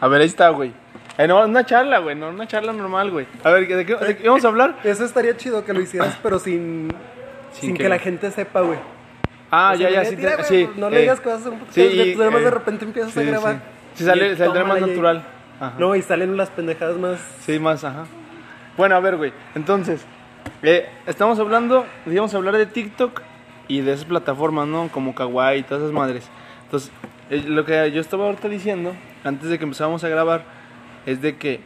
A 0.00 0.08
ver, 0.08 0.20
ahí 0.22 0.26
está, 0.26 0.48
güey. 0.50 0.72
Eh, 1.18 1.26
no, 1.28 1.44
una 1.44 1.64
charla, 1.66 1.98
güey, 1.98 2.16
no 2.16 2.28
una 2.30 2.46
charla 2.46 2.72
normal, 2.72 3.10
güey. 3.10 3.26
A 3.44 3.50
ver, 3.50 3.66
¿de 3.68 3.84
qué, 3.84 3.94
de 3.96 4.16
qué 4.16 4.28
vamos 4.28 4.44
a 4.44 4.48
hablar? 4.48 4.76
Eso 4.84 5.04
estaría 5.04 5.36
chido 5.36 5.64
que 5.64 5.72
lo 5.72 5.80
hicieras, 5.80 6.18
pero 6.22 6.38
sin, 6.38 6.88
sin, 7.52 7.76
que- 7.76 7.82
que, 7.82 7.88
la 7.88 7.98
gente 7.98 8.30
sepa, 8.30 8.60
güey. 8.62 8.78
Ah, 9.50 9.72
O 9.74 9.78
sea, 9.78 9.90
ya, 9.90 10.02
ya, 10.02 10.08
sí. 10.10 10.16
tira, 10.16 10.36
te- 10.36 10.44
sí 10.44 10.68
no 10.76 10.88
le 10.88 10.98
eh, 10.98 11.00
digas 11.02 11.18
vas 11.24 11.34
a 11.34 11.38
hacer 11.38 11.52
un 11.52 11.58
podcast, 11.58 11.74
sí, 11.74 11.92
güey, 11.96 12.12
tú 12.14 12.18
nada 12.20 12.30
más 12.30 12.40
eh, 12.40 12.44
de 12.44 12.50
repente 12.50 12.84
empiezas 12.84 13.16
a 13.16 13.22
grabar. 13.22 13.54
Sí, 13.54 13.60
Sí 13.96 14.04
sale, 14.04 14.32
Y 14.32 14.36
saldrá 14.36 14.64
más 14.64 14.78
y- 14.78 14.80
natural. 14.82 15.24
Ajá. 15.60 15.74
No, 15.78 15.94
y 15.94 16.00
salen 16.02 16.36
las 16.36 16.48
pendejadas 16.50 16.96
más. 16.96 17.18
Sí, 17.40 17.58
más, 17.58 17.84
ajá. 17.84 18.06
Bueno, 18.78 18.94
a 18.96 19.00
ver, 19.00 19.16
güey. 19.16 19.32
Entonces, 19.54 20.00
eh, 20.62 20.88
estamos 21.06 21.38
hablando, 21.38 21.84
íbamos 22.06 22.32
a 22.32 22.36
hablar 22.38 22.56
de 22.56 22.64
TikTok 22.64 23.20
y 23.68 23.82
de 23.82 23.92
esas 23.92 24.06
plataformas, 24.06 24.66
¿no? 24.68 24.88
Como 24.88 25.14
Kawaii 25.14 25.60
y 25.60 25.62
todas 25.64 25.82
esas 25.82 25.92
madres. 25.92 26.26
Entonces, 26.64 26.90
eh, 27.28 27.42
lo 27.46 27.64
que 27.66 27.90
yo 27.92 28.00
estaba 28.00 28.24
ahorita 28.26 28.48
diciendo, 28.48 28.94
antes 29.24 29.48
de 29.48 29.58
que 29.58 29.64
empezáramos 29.64 30.04
a 30.04 30.08
grabar, 30.08 30.44
es 31.06 31.20
de 31.22 31.36
que 31.36 31.60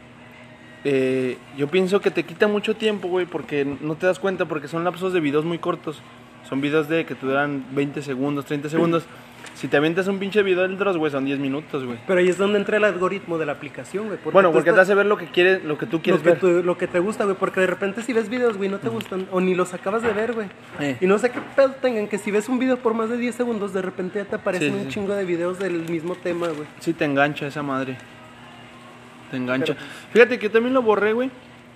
eh, 0.83 1.37
yo 1.57 1.67
pienso 1.67 1.99
que 1.99 2.11
te 2.11 2.23
quita 2.23 2.47
mucho 2.47 2.75
tiempo, 2.75 3.07
güey, 3.07 3.25
porque 3.25 3.65
no 3.65 3.95
te 3.95 4.05
das 4.05 4.19
cuenta, 4.19 4.45
porque 4.45 4.67
son 4.67 4.83
lapsos 4.83 5.13
de 5.13 5.19
videos 5.19 5.43
muy 5.43 5.57
cortos. 5.57 6.01
Son 6.47 6.61
videos 6.61 6.87
de 6.87 7.05
que 7.05 7.15
te 7.15 7.25
duran 7.25 7.65
20 7.71 8.03
segundos, 8.03 8.45
30 8.45 8.69
segundos. 8.69 9.03
Si 9.55 9.69
te 9.69 9.77
avientas 9.77 10.05
un 10.07 10.19
pinche 10.19 10.43
video 10.43 10.63
del 10.63 10.77
Dross, 10.77 10.97
güey, 10.97 11.11
son 11.11 11.23
10 11.23 11.39
minutos, 11.39 11.85
güey. 11.85 11.97
Pero 12.05 12.19
ahí 12.19 12.27
es 12.27 12.37
donde 12.37 12.59
entra 12.59 12.75
el 12.75 12.83
algoritmo 12.83 13.37
de 13.37 13.45
la 13.45 13.53
aplicación, 13.53 14.07
güey. 14.07 14.19
Bueno, 14.31 14.51
porque 14.51 14.73
te 14.73 14.79
hace 14.81 14.93
ver 14.93 15.05
lo 15.05 15.15
que 15.17 15.27
quieres, 15.27 15.63
lo 15.63 15.77
que 15.77 15.85
tú 15.85 15.97
lo 15.97 16.03
quieres 16.03 16.21
que, 16.21 16.29
ver. 16.31 16.39
tú- 16.39 16.61
lo 16.61 16.77
que 16.77 16.87
te 16.87 16.99
gusta, 16.99 17.23
güey, 17.23 17.37
porque 17.37 17.61
de 17.61 17.67
repente 17.67 18.01
si 18.01 18.11
ves 18.11 18.27
videos, 18.29 18.57
güey, 18.57 18.69
no 18.69 18.79
te 18.79 18.89
gustan, 18.89 19.27
o 19.31 19.39
ni 19.39 19.55
los 19.55 19.73
acabas 19.73 20.01
de 20.03 20.11
ver, 20.11 20.33
güey. 20.33 20.47
Eh. 20.81 20.97
Y 20.99 21.07
no 21.07 21.17
sé 21.19 21.29
qué 21.31 21.39
pedo 21.55 21.71
tengan, 21.81 22.07
que 22.09 22.17
si 22.17 22.31
ves 22.31 22.49
un 22.49 22.59
video 22.59 22.77
por 22.77 22.93
más 22.93 23.09
de 23.09 23.17
10 23.17 23.33
segundos, 23.33 23.73
de 23.73 23.81
repente 23.81 24.19
ya 24.19 24.25
te 24.25 24.35
aparecen 24.35 24.73
Sí, 24.73 24.75
un 24.77 24.83
sí. 24.83 24.89
chingo 24.89 25.13
de 25.15 25.23
videos 25.23 25.57
del 25.57 25.89
mismo 25.89 26.15
tema, 26.15 26.47
güey. 26.49 26.67
Sí, 26.79 26.91
te 26.93 27.05
engancha 27.05 27.47
esa 27.47 27.63
madre. 27.63 27.97
Te 29.31 29.37
engancha. 29.37 29.73
Pero- 29.73 29.85
Fíjate 30.11 30.37
que 30.37 30.47
yo 30.47 30.51
también 30.51 30.73
lo 30.73 30.81
borré, 30.81 31.13
güey. 31.13 31.31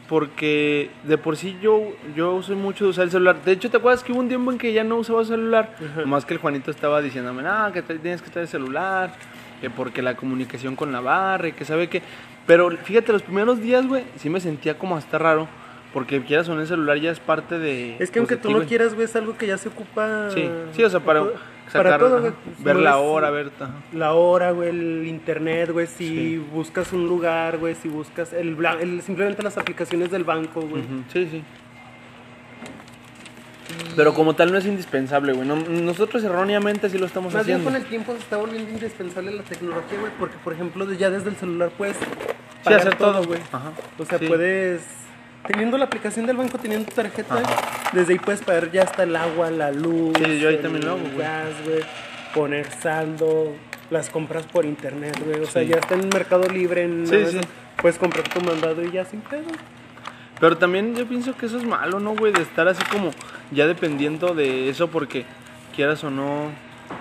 Porque 0.10 0.90
de 1.04 1.20
por 1.20 1.38
sí 1.38 1.58
yo, 1.62 1.94
yo 2.16 2.42
soy 2.42 2.56
mucho 2.56 2.86
de 2.86 2.90
usar 2.90 3.04
el 3.06 3.12
celular. 3.12 3.44
De 3.46 3.52
hecho, 3.52 3.70
¿te 3.70 3.78
acuerdas 3.78 4.04
que 4.04 4.12
hubo 4.12 4.20
un 4.20 4.28
tiempo 4.28 4.52
en 4.52 4.58
que 4.58 4.74
ya 4.74 4.84
no 4.84 4.98
usaba 4.98 5.24
celular? 5.24 5.76
Más 6.06 6.26
que 6.26 6.34
el 6.34 6.40
Juanito 6.40 6.72
estaba 6.72 7.00
diciéndome, 7.00 7.44
no, 7.44 7.72
que 7.72 7.84
tienes 7.84 8.22
que 8.22 8.32
traer 8.32 8.48
celular. 8.48 9.14
Que 9.62 9.70
porque 9.70 10.02
la 10.02 10.16
comunicación 10.16 10.76
con 10.76 10.92
la 10.92 11.02
barra 11.02 11.50
y 11.50 11.52
que 11.52 11.66
sabe 11.66 11.90
que... 11.90 12.02
Pero 12.48 12.72
fíjate, 12.72 13.12
los 13.12 13.22
primeros 13.22 13.62
días, 13.62 13.86
güey, 13.86 14.04
sí 14.16 14.30
me 14.30 14.40
sentía 14.40 14.80
como 14.80 14.96
hasta 14.96 15.20
raro. 15.20 15.48
Porque 15.94 16.22
quieras 16.22 16.48
o 16.50 16.56
no, 16.56 16.62
el 16.62 16.68
celular 16.68 17.00
ya 17.00 17.10
es 17.12 17.20
parte 17.20 17.58
de... 17.58 17.96
Es 18.00 18.12
que 18.12 18.20
aunque 18.20 18.36
tú 18.36 18.52
no 18.52 18.64
quieras, 18.66 18.94
güey, 18.94 19.06
es 19.06 19.16
algo 19.16 19.36
que 19.38 19.48
ya 19.48 19.58
se 19.58 19.70
ocupa. 19.70 20.30
Sí, 20.32 20.48
sí, 20.76 20.84
o 20.84 20.90
sea, 20.90 21.00
para, 21.00 21.24
sacar, 21.68 21.84
para 21.84 21.98
todo, 21.98 22.18
ajá, 22.18 22.20
güey. 22.30 22.34
ver 22.60 22.76
No 22.76 22.82
la 22.84 22.98
hora, 22.98 23.30
ver... 23.32 23.52
ajá. 23.60 23.72
La 23.94 24.14
hora, 24.14 24.52
güey, 24.52 24.70
el 24.70 25.08
internet, 25.08 25.72
güey, 25.72 25.88
si 25.88 26.08
Sí. 26.08 26.38
buscas 26.54 26.94
un 26.94 27.08
lugar, 27.08 27.58
güey, 27.58 27.74
si 27.74 27.90
buscas 27.90 28.34
el, 28.34 28.56
el- 28.82 29.02
simplemente 29.02 29.42
las 29.42 29.58
aplicaciones 29.58 30.12
del 30.12 30.24
banco, 30.26 30.62
güey. 30.62 30.84
Sí, 31.12 31.28
sí. 31.32 31.42
Pero 33.96 34.14
como 34.14 34.36
tal 34.36 34.52
no 34.52 34.58
es 34.58 34.66
indispensable, 34.66 35.34
güey. 35.34 35.48
No- 35.48 35.56
nosotros 35.56 36.24
erróneamente 36.24 36.88
así 36.88 36.98
lo 36.98 37.06
estamos 37.06 37.34
Más 37.34 37.46
bien 37.46 37.58
haciendo. 37.58 37.72
con 37.78 37.82
el 37.82 37.88
tiempo 37.90 38.12
se 38.14 38.20
está 38.20 38.38
volviendo 38.38 38.70
indispensable 38.72 39.32
la 39.32 39.44
tecnología, 39.44 40.00
güey, 40.00 40.12
porque 40.20 40.36
por 40.44 40.54
ejemplo 40.54 40.92
ya 40.94 41.10
desde 41.10 41.30
el 41.30 41.36
celular 41.36 41.72
puedes 41.78 41.98
Sí, 42.68 42.74
hacer 42.74 42.96
todo, 42.96 43.24
güey. 43.24 43.40
Ajá. 43.52 43.72
O 43.98 44.06
sea, 44.06 44.20
Sí. 44.20 44.28
puedes 44.28 44.82
teniendo 45.48 45.78
la 45.78 45.86
aplicación 45.86 46.26
del 46.26 46.38
banco, 46.38 46.58
teniendo 46.58 46.90
tu 46.90 46.96
tarjeta, 46.96 47.36
Ajá. 47.36 47.90
desde 47.94 48.14
ahí 48.14 48.20
puedes 48.20 48.42
pagar 48.42 48.72
ya 48.72 48.84
hasta 48.84 49.04
el 49.04 49.16
agua, 49.16 49.50
la 49.50 49.72
luz, 49.72 50.14
Sí, 50.18 50.40
yo 50.40 50.50
ahí 50.50 50.56
el 50.56 50.62
también 50.62 50.86
lo 50.86 50.92
hago, 50.92 51.02
güey. 51.02 51.18
gas, 51.18 51.50
güey, 51.66 51.80
poner 52.34 52.70
saldo, 52.72 53.54
las 53.90 54.10
compras 54.10 54.46
por 54.46 54.66
internet, 54.66 55.20
güey. 55.26 55.40
O 55.42 55.46
sea, 55.48 55.64
Sí. 55.64 55.70
ya 55.70 55.78
está 55.78 55.96
en 55.96 56.10
Mercado 56.10 56.48
Libre, 56.48 56.84
en 56.84 57.08
Sí, 57.08 57.16
Amazon, 57.16 57.42
sí. 57.42 57.48
puedes 57.82 57.98
comprar 57.98 58.28
tu 58.30 58.42
mandado 58.42 58.84
y 58.84 58.92
ya 58.92 59.06
sin 59.06 59.22
pedo. 59.22 59.46
Pero 60.40 60.58
también 60.58 60.96
yo 60.96 61.06
pienso 61.06 61.36
que 61.36 61.48
eso 61.48 61.58
es 61.58 61.66
malo, 61.66 62.00
¿no, 62.00 62.16
güey? 62.16 62.32
De 62.32 62.42
estar 62.42 62.68
así 62.68 62.82
como 62.92 63.12
ya 63.52 63.68
dependiendo 63.68 64.34
de 64.36 64.70
eso 64.70 64.88
porque 64.90 65.26
quieras 65.76 66.04
o 66.04 66.12
no... 66.12 66.52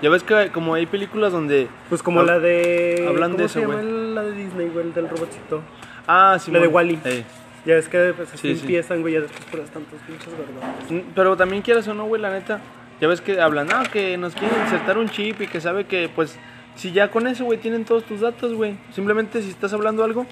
Ya 0.03 0.11
ves 0.11 0.23
que 0.23 0.51
como 0.51 0.75
hay 0.75 0.87
películas 0.87 1.33
donde... 1.33 1.69
Pues 1.89 2.03
como 2.03 2.23
la 2.23 2.39
de 2.41 3.07
hablan 3.09 3.33
¿cómo 3.33 3.43
de 3.43 3.49
se 3.49 3.61
eso, 3.61 3.69
llama 3.69 3.81
güey. 3.83 3.95
el- 3.95 4.15
la 4.15 4.23
de 4.23 4.33
Disney, 4.33 4.69
güey, 4.69 4.87
el 4.87 4.93
del 4.95 5.09
robotcito? 5.09 5.63
Ah, 6.07 6.37
sí. 6.41 6.51
La 6.51 6.59
de 6.59 6.67
Wall-E. 6.67 6.99
Eh. 7.05 7.25
Ya 7.69 7.75
ves 7.75 7.89
que 7.91 8.15
pues, 8.17 8.31
así 8.33 8.39
Sí, 8.49 8.55
sí. 8.55 8.61
empiezan, 8.63 9.03
güey, 9.03 9.13
ya 9.13 9.21
después 9.21 9.45
por 9.45 9.61
tantos 9.61 10.01
pinches 10.07 10.29
verdones. 10.31 10.91
Mm, 11.07 11.11
Pero 11.15 11.37
también 11.37 11.61
quieras 11.63 11.87
o 11.87 11.93
no, 11.93 12.07
güey, 12.07 12.21
la 12.23 12.31
neta. 12.31 12.61
Ya 12.99 13.09
ves 13.09 13.21
que 13.21 13.39
hablan, 13.41 13.69
ah, 13.73 13.83
que 13.93 14.17
nos 14.17 14.35
quieren 14.35 14.59
insertar 14.63 14.97
un 14.97 15.11
chip 15.11 15.43
y 15.43 15.47
que 15.47 15.61
sabe 15.61 15.85
que, 15.85 16.09
pues, 16.09 16.39
si 16.77 16.93
ya 16.93 17.11
con 17.11 17.27
eso, 17.27 17.45
güey, 17.45 17.59
tienen 17.59 17.85
todos 17.85 18.05
tus 18.05 18.21
datos, 18.23 18.55
güey. 18.55 18.79
Simplemente 18.93 19.43
si 19.43 19.51
estás 19.51 19.75
hablando 19.75 20.03
algo, 20.03 20.25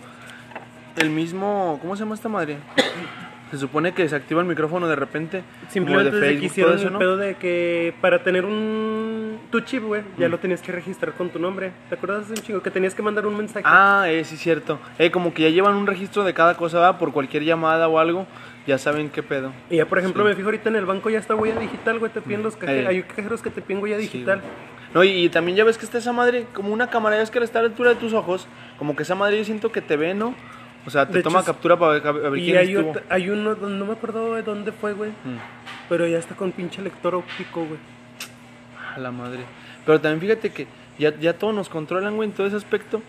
el 0.96 1.10
mismo, 1.10 1.78
¿cómo 1.82 1.94
se 1.94 2.04
llama 2.04 2.14
esta 2.14 2.30
madre? 2.30 2.56
Se 3.50 3.58
supone 3.58 3.92
que 3.92 4.08
se 4.08 4.16
activa 4.16 4.40
el 4.40 4.48
micrófono 4.48 4.88
de 4.88 4.96
repente, 4.96 5.44
Simplemente 5.68 6.10
como 6.10 6.20
de 6.20 6.26
Facebook, 6.28 6.46
hicieron 6.46 6.72
todo 6.72 6.78
eso, 6.80 6.86
el 6.88 6.92
¿no? 6.94 6.98
pedo 6.98 7.16
de 7.16 7.34
que 7.36 7.94
para 8.00 8.24
tener 8.24 8.44
un 8.44 9.05
tu 9.50 9.60
chip, 9.60 9.82
güey, 9.82 10.02
ya 10.18 10.28
lo 10.28 10.38
tenías 10.38 10.60
que 10.62 10.72
registrar 10.72 11.12
con 11.14 11.30
tu 11.30 11.38
nombre. 11.38 11.72
¿Te 11.88 11.94
acuerdas 11.94 12.28
de 12.28 12.34
un 12.34 12.40
chingo 12.42 12.62
que 12.62 12.70
tenías 12.70 12.94
que 12.94 13.02
mandar 13.02 13.26
un 13.26 13.36
mensaje? 13.36 13.64
Ah, 13.66 14.04
eh, 14.08 14.24
sí, 14.24 14.36
cierto. 14.36 14.78
Eh, 14.98 15.10
como 15.10 15.32
que 15.34 15.42
ya 15.42 15.48
llevan 15.50 15.74
un 15.74 15.86
registro 15.86 16.24
de 16.24 16.34
cada 16.34 16.56
cosa, 16.56 16.78
¿verdad? 16.80 16.98
Por 16.98 17.12
cualquier 17.12 17.44
llamada 17.44 17.88
o 17.88 17.98
algo, 17.98 18.26
ya 18.66 18.78
saben 18.78 19.08
qué 19.10 19.22
pedo. 19.22 19.52
Y 19.70 19.76
ya, 19.76 19.86
por 19.86 19.98
ejemplo, 19.98 20.22
Sí. 20.22 20.28
me 20.30 20.34
fijo 20.34 20.48
ahorita 20.48 20.68
en 20.68 20.76
el 20.76 20.86
banco 20.86 21.10
ya 21.10 21.18
está 21.18 21.34
huella 21.34 21.58
digital, 21.60 21.98
güey, 21.98 22.12
te 22.12 22.20
piden 22.20 22.42
los 22.42 22.56
cajeros, 22.56 22.84
Eh. 22.84 22.96
hay 22.96 23.02
cajeros 23.02 23.42
que 23.42 23.50
te 23.50 23.62
piden 23.62 23.82
huella 23.82 23.96
digital. 23.98 24.40
no, 24.94 25.04
y, 25.04 25.08
y 25.10 25.28
también 25.28 25.56
ya 25.56 25.64
ves 25.64 25.76
que 25.76 25.84
está 25.84 25.98
esa 25.98 26.12
madre, 26.12 26.46
como 26.54 26.72
una 26.72 26.88
cámara, 26.88 27.16
ya 27.16 27.20
ves 27.20 27.30
que 27.30 27.38
está 27.40 27.58
a 27.58 27.62
la 27.62 27.68
altura 27.68 27.90
de 27.90 27.96
tus 27.96 28.12
ojos, 28.14 28.46
como 28.78 28.96
que 28.96 29.02
esa 29.02 29.14
madre 29.14 29.36
yo 29.38 29.44
siento 29.44 29.70
que 29.70 29.82
te 29.82 29.96
ve, 29.96 30.14
¿no? 30.14 30.34
O 30.86 30.90
sea, 30.90 31.06
te 31.06 31.14
De 31.18 31.22
toma 31.22 31.40
es- 31.40 31.46
captura 31.46 31.76
para 31.76 31.98
ver, 31.98 32.30
ver 32.30 32.38
y 32.38 32.44
quién 32.46 32.56
hay, 32.58 32.72
estuvo. 32.74 32.94
hay 33.10 33.28
uno, 33.28 33.54
no 33.56 33.84
me 33.84 33.92
acuerdo 33.92 34.34
de 34.36 34.42
dónde 34.42 34.70
fue, 34.72 34.92
güey, 34.94 35.10
Mm. 35.10 35.36
pero 35.88 36.06
ya 36.06 36.18
está 36.18 36.34
con 36.36 36.52
pinche 36.52 36.80
lector 36.80 37.14
óptico, 37.16 37.64
güey. 37.66 37.78
A 38.96 38.98
la 38.98 39.10
madre. 39.12 39.40
Pero 39.84 40.00
también 40.00 40.20
fíjate 40.20 40.50
que 40.50 40.66
ya, 40.98 41.14
ya 41.18 41.34
todos 41.38 41.54
nos 41.54 41.68
controlan, 41.68 42.16
güey, 42.16 42.28
en 42.30 42.34
todo 42.34 42.46
ese 42.46 42.56
aspecto. 42.56 43.02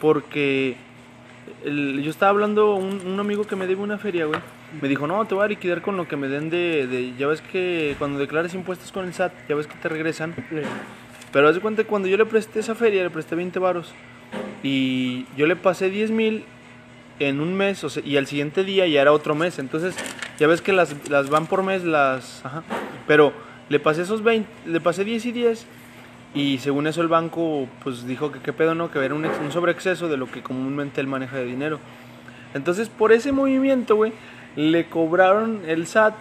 Porque 0.00 0.76
el- 1.64 2.02
yo 2.02 2.10
estaba 2.10 2.30
hablando, 2.30 2.74
un, 2.76 3.00
un 3.06 3.18
amigo 3.20 3.44
que 3.44 3.56
me 3.56 3.66
debe 3.66 3.82
una 3.82 3.98
feria, 3.98 4.26
güey. 4.26 4.40
Me 4.80 4.88
dijo, 4.88 5.06
no, 5.06 5.24
te 5.26 5.34
voy 5.34 5.44
a 5.44 5.48
liquidar 5.48 5.82
con 5.82 5.96
lo 5.96 6.06
que 6.06 6.16
me 6.16 6.28
den 6.28 6.48
de, 6.50 6.86
de- 6.86 7.14
Ya 7.18 7.26
ves 7.26 7.40
que 7.40 7.96
cuando 7.98 8.18
declares 8.18 8.54
impuestos 8.54 8.92
con 8.92 9.04
el 9.06 9.14
SAT, 9.14 9.32
ya 9.48 9.54
ves 9.56 9.66
que 9.66 9.74
te 9.76 9.88
regresan. 9.88 10.34
Pero 11.32 11.48
haz 11.48 11.54
de 11.54 11.60
cuenta 11.60 11.82
que 11.82 11.88
cuando 11.88 12.08
yo 12.08 12.16
le 12.16 12.26
presté 12.26 12.60
esa 12.60 12.74
feria, 12.74 13.02
le 13.02 13.10
presté 13.10 13.34
20 13.34 13.58
varos. 13.58 13.92
Y 14.62 15.26
yo 15.36 15.46
le 15.46 15.56
pasé 15.56 15.90
10 15.90 16.10
mil 16.10 16.44
en 17.18 17.40
un 17.40 17.54
mes, 17.54 17.82
o 17.84 17.90
sea, 17.90 18.02
y 18.04 18.16
al 18.16 18.26
siguiente 18.26 18.64
día 18.64 18.86
ya 18.86 19.00
era 19.02 19.12
otro 19.12 19.34
mes. 19.34 19.58
Entonces, 19.58 19.94
ya 20.38 20.46
ves 20.46 20.60
que 20.62 20.72
las, 20.72 20.94
las 21.08 21.30
van 21.30 21.46
por 21.46 21.62
mes, 21.62 21.84
las. 21.84 22.44
Ajá. 22.44 22.62
Pero 23.06 23.32
le 23.70 23.80
pasé 23.80 24.02
esos 24.02 24.22
20, 24.22 24.48
le 24.66 24.80
pasé 24.80 25.04
10 25.04 25.24
y 25.26 25.32
10. 25.32 25.66
Y 26.34 26.58
según 26.58 26.86
eso 26.86 27.00
el 27.00 27.08
banco, 27.08 27.66
pues 27.82 28.06
dijo 28.06 28.30
que 28.30 28.40
qué 28.40 28.52
pedo 28.52 28.74
no, 28.74 28.90
que 28.90 28.98
era 28.98 29.14
un, 29.14 29.24
un 29.24 29.52
sobreexceso 29.52 30.08
de 30.08 30.16
lo 30.16 30.30
que 30.30 30.42
comúnmente 30.42 31.00
él 31.00 31.06
maneja 31.06 31.38
de 31.38 31.44
dinero. 31.44 31.78
Entonces, 32.52 32.88
por 32.88 33.12
ese 33.12 33.32
movimiento, 33.32 33.96
güey, 33.96 34.12
le 34.56 34.86
cobraron 34.86 35.62
el 35.66 35.86
SAT, 35.86 36.14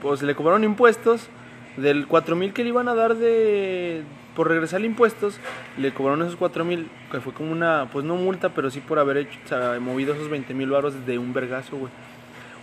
pues 0.00 0.22
le 0.22 0.34
cobraron 0.34 0.62
impuestos 0.64 1.28
del 1.76 2.06
4 2.06 2.36
mil 2.36 2.52
que 2.52 2.62
le 2.62 2.70
iban 2.70 2.88
a 2.88 2.94
dar 2.94 3.16
de 3.16 4.02
por 4.34 4.48
regresar 4.48 4.84
impuestos, 4.84 5.40
le 5.78 5.94
cobraron 5.94 6.22
esos 6.22 6.36
4 6.36 6.64
mil, 6.64 6.88
que 7.10 7.20
fue 7.20 7.32
como 7.32 7.50
una, 7.50 7.88
pues 7.90 8.04
no 8.04 8.16
multa, 8.16 8.50
pero 8.50 8.70
sí 8.70 8.80
por 8.80 8.98
haber 8.98 9.16
hecho, 9.16 9.80
movido 9.80 10.12
esos 10.12 10.28
20 10.28 10.52
mil 10.52 10.68
baros 10.68 11.06
de 11.06 11.18
un 11.18 11.32
vergazo, 11.32 11.78
güey. 11.78 11.90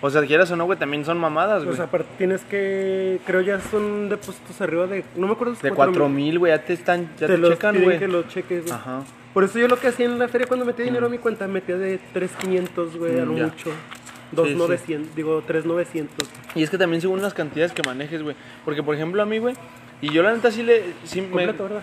O 0.05 0.09
sea, 0.09 0.21
quieras 0.25 0.51
o 0.51 0.57
no, 0.57 0.65
güey, 0.65 0.77
también 0.77 1.05
son 1.05 1.17
mamadas, 1.17 1.61
O 1.61 1.65
güey. 1.65 1.77
sea, 1.77 1.85
aparte 1.85 2.09
tienes 2.17 2.41
que, 2.41 3.21
creo 3.25 3.39
ya 3.39 3.61
son 3.61 4.09
depósitos 4.09 4.59
arriba 4.59 4.85
de, 4.85 5.05
no 5.15 5.27
me 5.27 5.33
acuerdo 5.33 5.55
si 5.55 5.61
de 5.63 5.69
cuatro 5.69 5.93
4 5.93 6.09
mil, 6.09 6.39
güey, 6.39 6.51
ya 6.51 6.61
te 6.61 6.73
están, 6.73 7.09
ya 7.17 7.27
te 7.27 7.33
te, 7.33 7.37
los 7.37 7.51
checan, 7.51 7.81
güey. 7.81 7.99
que 7.99 8.07
los 8.09 8.27
cheques, 8.27 8.63
güey. 8.63 8.73
Ajá. 8.73 9.03
Por 9.33 9.45
eso 9.45 9.59
yo 9.59 9.69
lo 9.69 9.77
que 9.77 9.87
hacía 9.87 10.05
en 10.05 10.19
la 10.19 10.27
feria 10.27 10.45
cuando 10.45 10.65
metía 10.65 10.83
dinero 10.83 11.05
a 11.05 11.09
mi 11.09 11.19
cuenta, 11.19 11.47
metía 11.47 11.77
de 11.77 11.99
3.500, 12.13 12.97
güey, 12.97 13.17
a 13.19 13.23
Mm, 13.25 13.29
lo 13.29 13.37
ya. 13.37 13.43
mucho. 13.45 13.69
Sí, 13.69 14.35
2.900, 14.35 15.05
digo 15.15 15.41
3.900. 15.47 16.07
Y 16.55 16.63
es 16.63 16.69
que 16.69 16.77
también 16.77 17.01
según 17.01 17.21
las 17.21 17.33
cantidades 17.33 17.71
que 17.71 17.81
manejes, 17.83 18.21
güey. 18.23 18.35
Porque, 18.65 18.83
por 18.83 18.95
ejemplo, 18.95 19.21
a 19.21 19.25
mí, 19.25 19.37
güey, 19.37 19.55
y 20.01 20.09
yo 20.11 20.21
la 20.21 20.33
neta 20.33 20.51
sí 20.51 20.63
le... 20.63 20.83
Sí 21.05 21.21
me, 21.21 21.45
¿verdad? 21.45 21.81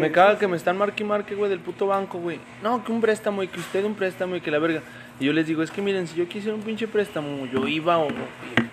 me 0.00 0.10
caga 0.10 0.38
que 0.38 0.48
me 0.48 0.56
están 0.56 0.76
marque 0.76 1.02
y 1.02 1.06
marque, 1.06 1.34
güey, 1.34 1.48
del 1.48 1.60
puto 1.60 1.86
banco, 1.86 2.18
güey. 2.18 2.38
No, 2.62 2.84
que 2.84 2.92
un 2.92 3.00
préstamo 3.00 3.42
y 3.42 3.48
que 3.48 3.60
usted 3.60 3.84
un 3.84 3.94
préstamo 3.94 4.36
y 4.36 4.40
que 4.40 4.50
la 4.50 4.58
verga. 4.58 4.82
Y 5.20 5.24
yo 5.24 5.32
les 5.32 5.46
digo, 5.46 5.62
es 5.62 5.70
que 5.70 5.82
miren, 5.82 6.06
si 6.06 6.16
yo 6.16 6.28
quisiera 6.28 6.54
un 6.54 6.62
pinche 6.62 6.86
préstamo, 6.86 7.46
yo 7.46 7.66
iba 7.66 7.98
o... 7.98 8.08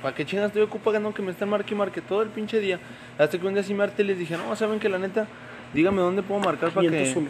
¿Para 0.02 0.14
qué 0.14 0.26
chingas 0.26 0.48
estoy 0.48 0.62
ocupando 0.62 1.12
que 1.14 1.24
me 1.24 1.32
están 1.32 1.50
marque 1.50 1.74
y 1.74 1.78
marque 1.78 2.02
todo 2.02 2.22
el 2.22 2.30
pinche 2.30 2.60
día? 2.60 2.80
Hasta 3.18 3.40
que 3.40 3.48
un 3.48 3.56
día 3.56 3.64
sí 3.64 3.74
me 3.74 3.84
harté 3.84 4.04
y 4.04 4.06
les 4.06 4.20
dije, 4.20 4.38
no, 4.38 4.56
saben 4.56 4.80
que 4.80 4.88
la 4.88 5.00
neta, 5.00 5.28
dígame 5.74 6.02
dónde 6.02 6.22
puedo 6.22 6.40
marcar 6.40 6.70
para 6.70 6.88
500 6.88 7.24
que... 7.24 7.30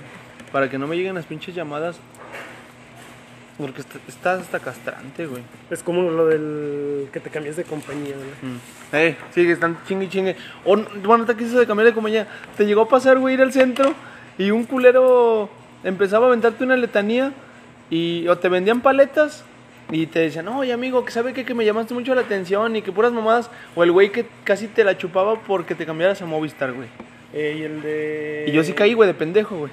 Para 0.52 0.70
que 0.70 0.78
no 0.78 0.86
me 0.88 0.98
lleguen 0.98 1.16
las 1.16 1.26
pinches 1.26 1.56
llamadas. 1.56 1.98
Porque 3.58 3.82
está, 3.82 4.00
está 4.08 4.34
hasta 4.34 4.60
castrante, 4.60 5.26
güey. 5.28 5.42
Es 5.70 5.82
como 5.82 6.02
lo 6.02 6.26
del 6.28 7.08
que 7.14 7.22
te 7.22 7.30
cambies 7.30 7.56
de 7.56 7.64
compañía, 7.64 8.16
güey. 8.16 8.54
Mm. 8.54 8.60
Eh, 8.92 9.16
sí, 9.34 9.44
que 9.44 9.54
están 9.54 9.78
chingue 9.88 10.06
y 10.06 10.10
chingue. 10.10 10.36
O, 10.66 10.76
bueno, 11.06 11.26
te 11.26 11.36
quiso 11.36 11.58
de 11.58 11.66
cambiar 11.66 11.88
de 11.88 11.94
compañía. 11.94 12.28
Te 12.58 12.66
llegó 12.66 12.82
a 12.82 12.90
pasar, 12.90 13.18
güey, 13.18 13.36
ir 13.36 13.42
al 13.42 13.54
centro 13.54 13.94
y 14.38 14.52
un 14.52 14.66
culero 14.66 15.50
empezaba 15.86 16.26
a 16.26 16.28
aventarte 16.30 16.66
una 16.66 16.76
letanía 16.76 17.32
y 17.90 18.28
o 18.28 18.38
te 18.38 18.50
vendían 18.50 18.82
paletas 18.82 19.44
y 19.92 20.08
te 20.08 20.20
decían, 20.20 20.48
oye 20.48 20.74
amigo, 20.74 21.06
que 21.06 21.12
sabe 21.12 21.34
qué? 21.34 21.46
que 21.46 21.54
me 21.54 21.66
llamaste 21.66 21.94
mucho 21.94 22.16
la 22.16 22.22
atención 22.22 22.76
y 22.76 22.82
que 22.82 22.92
puras 22.92 23.12
mamadas. 23.12 23.52
O 23.76 23.84
el 23.84 23.92
güey 23.92 24.12
que 24.12 24.26
casi 24.44 24.68
te 24.68 24.84
la 24.84 24.98
chupaba 24.98 25.40
porque 25.42 25.76
te 25.76 25.86
cambiaras 25.86 26.22
a 26.22 26.26
Movistar, 26.26 26.74
güey. 26.74 26.88
Eh, 27.34 27.56
y 27.60 27.64
el 27.64 27.82
de. 27.82 28.46
Y 28.48 28.52
yo 28.52 28.64
sí 28.64 28.74
caí, 28.74 28.94
güey, 28.94 29.08
de 29.08 29.14
pendejo, 29.14 29.58
güey. 29.58 29.72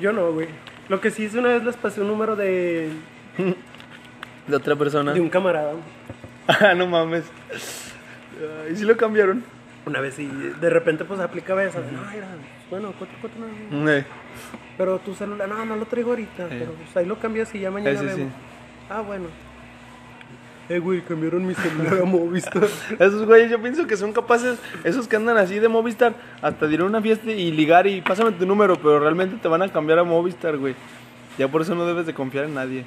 Yo 0.00 0.12
no, 0.12 0.32
güey. 0.32 0.48
Lo 0.88 1.00
que 1.00 1.10
sí 1.10 1.24
hice 1.24 1.38
una 1.38 1.48
vez 1.48 1.64
les 1.64 1.76
pasé 1.76 2.00
un 2.00 2.08
número 2.08 2.36
de. 2.36 2.90
De 4.46 4.56
otra 4.56 4.74
persona. 4.74 5.12
de 5.12 5.20
un 5.20 5.28
camarada. 5.28 5.72
Ah, 6.48 6.74
no 6.74 6.88
mames. 6.88 7.22
¿Y 8.70 8.74
si 8.74 8.84
lo 8.84 8.96
cambiaron? 8.96 9.44
Una 9.86 10.00
vez 10.00 10.18
y 10.18 10.26
de 10.26 10.70
repente 10.70 11.04
pues 11.04 11.20
aplicaba 11.20 11.62
esa. 11.62 11.78
No, 11.78 12.10
era. 12.10 12.26
Bueno, 12.72 12.94
cuatro, 12.96 13.16
cuatro, 13.20 13.38
no. 13.70 13.90
Eh, 13.90 14.02
Pero 14.78 14.98
tu 15.00 15.14
celular, 15.14 15.46
no, 15.46 15.62
no 15.66 15.76
lo 15.76 15.84
traigo 15.84 16.08
ahorita. 16.08 16.46
Pero 16.48 16.72
pues, 16.72 16.96
ahí 16.96 17.04
lo 17.04 17.18
cambias 17.18 17.54
y 17.54 17.60
ya 17.60 17.70
mañana 17.70 17.90
Eh, 17.90 17.98
sí, 17.98 18.06
vemos. 18.06 18.18
sí. 18.20 18.28
Ah, 18.88 19.02
bueno. 19.02 19.26
Eh, 20.70 20.78
güey, 20.78 21.02
cambiaron 21.02 21.46
mi 21.46 21.54
celular 21.54 22.00
a 22.00 22.04
Movistar. 22.06 22.64
Esos 22.98 23.26
güeyes 23.26 23.50
yo 23.50 23.60
pienso 23.60 23.86
que 23.86 23.94
son 23.98 24.14
capaces, 24.14 24.58
esos 24.84 25.06
que 25.06 25.16
andan 25.16 25.36
así 25.36 25.58
de 25.58 25.68
Movistar, 25.68 26.14
hasta 26.40 26.66
de 26.66 26.72
ir 26.72 26.80
a 26.80 26.84
una 26.84 27.02
fiesta 27.02 27.30
y 27.30 27.52
ligar 27.52 27.86
y 27.86 28.00
pásame 28.00 28.32
tu 28.32 28.46
número, 28.46 28.76
pero 28.76 28.98
realmente 28.98 29.36
te 29.36 29.48
van 29.48 29.60
a 29.60 29.68
cambiar 29.68 29.98
a 29.98 30.04
Movistar, 30.04 30.56
güey. 30.56 30.74
Ya 31.36 31.48
por 31.48 31.60
eso 31.60 31.74
no 31.74 31.84
debes 31.84 32.06
de 32.06 32.14
confiar 32.14 32.46
en 32.46 32.54
nadie. 32.54 32.84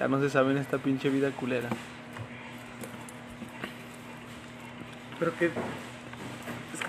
Ya 0.00 0.08
no 0.08 0.18
se 0.22 0.30
sabe 0.30 0.52
en 0.52 0.56
esta 0.58 0.78
pinche 0.78 1.10
vida 1.10 1.30
culera. 1.32 1.68
Pero 5.18 5.36
que. 5.36 5.50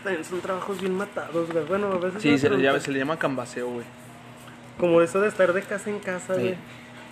También 0.03 0.23
son 0.25 0.39
trabajos 0.41 0.79
bien 0.81 0.95
matados, 0.95 1.51
güey. 1.51 1.65
Bueno, 1.65 1.87
a 1.93 1.97
veces. 1.97 2.21
Sí, 2.21 2.37
se 2.37 2.49
le, 2.49 2.61
llama, 2.61 2.79
se 2.79 2.91
le 2.91 2.99
llama 2.99 3.17
cambaseo, 3.17 3.67
güey. 3.69 3.85
Como 4.77 5.01
eso 5.01 5.19
de 5.19 5.27
estar 5.27 5.51
de 5.51 5.61
casa 5.61 5.89
en 5.89 5.99
casa, 5.99 6.35
Sí. 6.35 6.41
güey. 6.41 6.55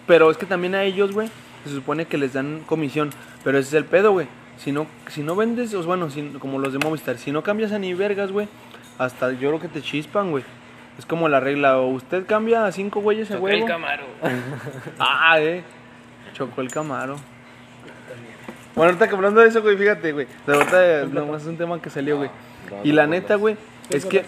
Pero 0.05 0.31
es 0.31 0.37
que 0.37 0.45
también 0.45 0.73
a 0.75 0.83
ellos, 0.83 1.11
güey, 1.11 1.29
se 1.65 1.71
supone 1.71 2.05
que 2.05 2.17
les 2.17 2.33
dan 2.33 2.61
comisión. 2.65 3.09
Pero 3.43 3.57
ese 3.57 3.67
es 3.69 3.73
el 3.73 3.85
pedo, 3.85 4.11
güey. 4.13 4.27
Si 4.57 4.71
no, 4.71 4.87
si 5.09 5.21
no 5.21 5.35
vendes, 5.35 5.73
o 5.73 5.83
bueno, 5.83 6.09
si- 6.09 6.29
como 6.39 6.59
los 6.59 6.71
de 6.73 6.79
Movistar, 6.79 7.17
si 7.17 7.31
no 7.31 7.43
cambias 7.43 7.71
a 7.73 7.79
ni 7.79 7.93
vergas, 7.93 8.31
güey, 8.31 8.47
hasta 8.97 9.31
yo 9.33 9.49
creo 9.49 9.59
que 9.59 9.67
te 9.67 9.81
chispan, 9.81 10.31
güey. 10.31 10.43
Es 10.97 11.05
como 11.05 11.29
la 11.29 11.39
regla, 11.39 11.77
o 11.79 11.87
usted 11.89 12.25
cambia 12.25 12.65
a 12.65 12.71
cinco 12.71 13.01
güeyes 13.01 13.29
a 13.29 13.37
Choqué 13.37 13.53
el 13.53 13.65
camaro. 13.65 14.05
Ah, 14.99 15.39
eh. 15.39 15.61
Chocó 16.33 16.61
el 16.61 16.71
camaro. 16.71 17.17
Bueno, 18.75 18.91
ahorita 18.91 19.07
que 19.07 19.15
hablando 19.15 19.41
de 19.41 19.47
eso, 19.47 19.61
güey, 19.61 19.75
fíjate, 19.77 20.11
güey. 20.11 20.27
De 20.45 20.53
ahorita 20.53 21.05
nomás 21.05 21.41
es 21.41 21.47
un 21.47 21.57
tema 21.57 21.81
que 21.81 21.89
salió, 21.89 22.17
güey. 22.17 22.29
Y 22.83 22.91
la 22.91 23.07
neta, 23.07 23.35
güey, 23.35 23.55
es 23.89 24.05
que 24.05 24.23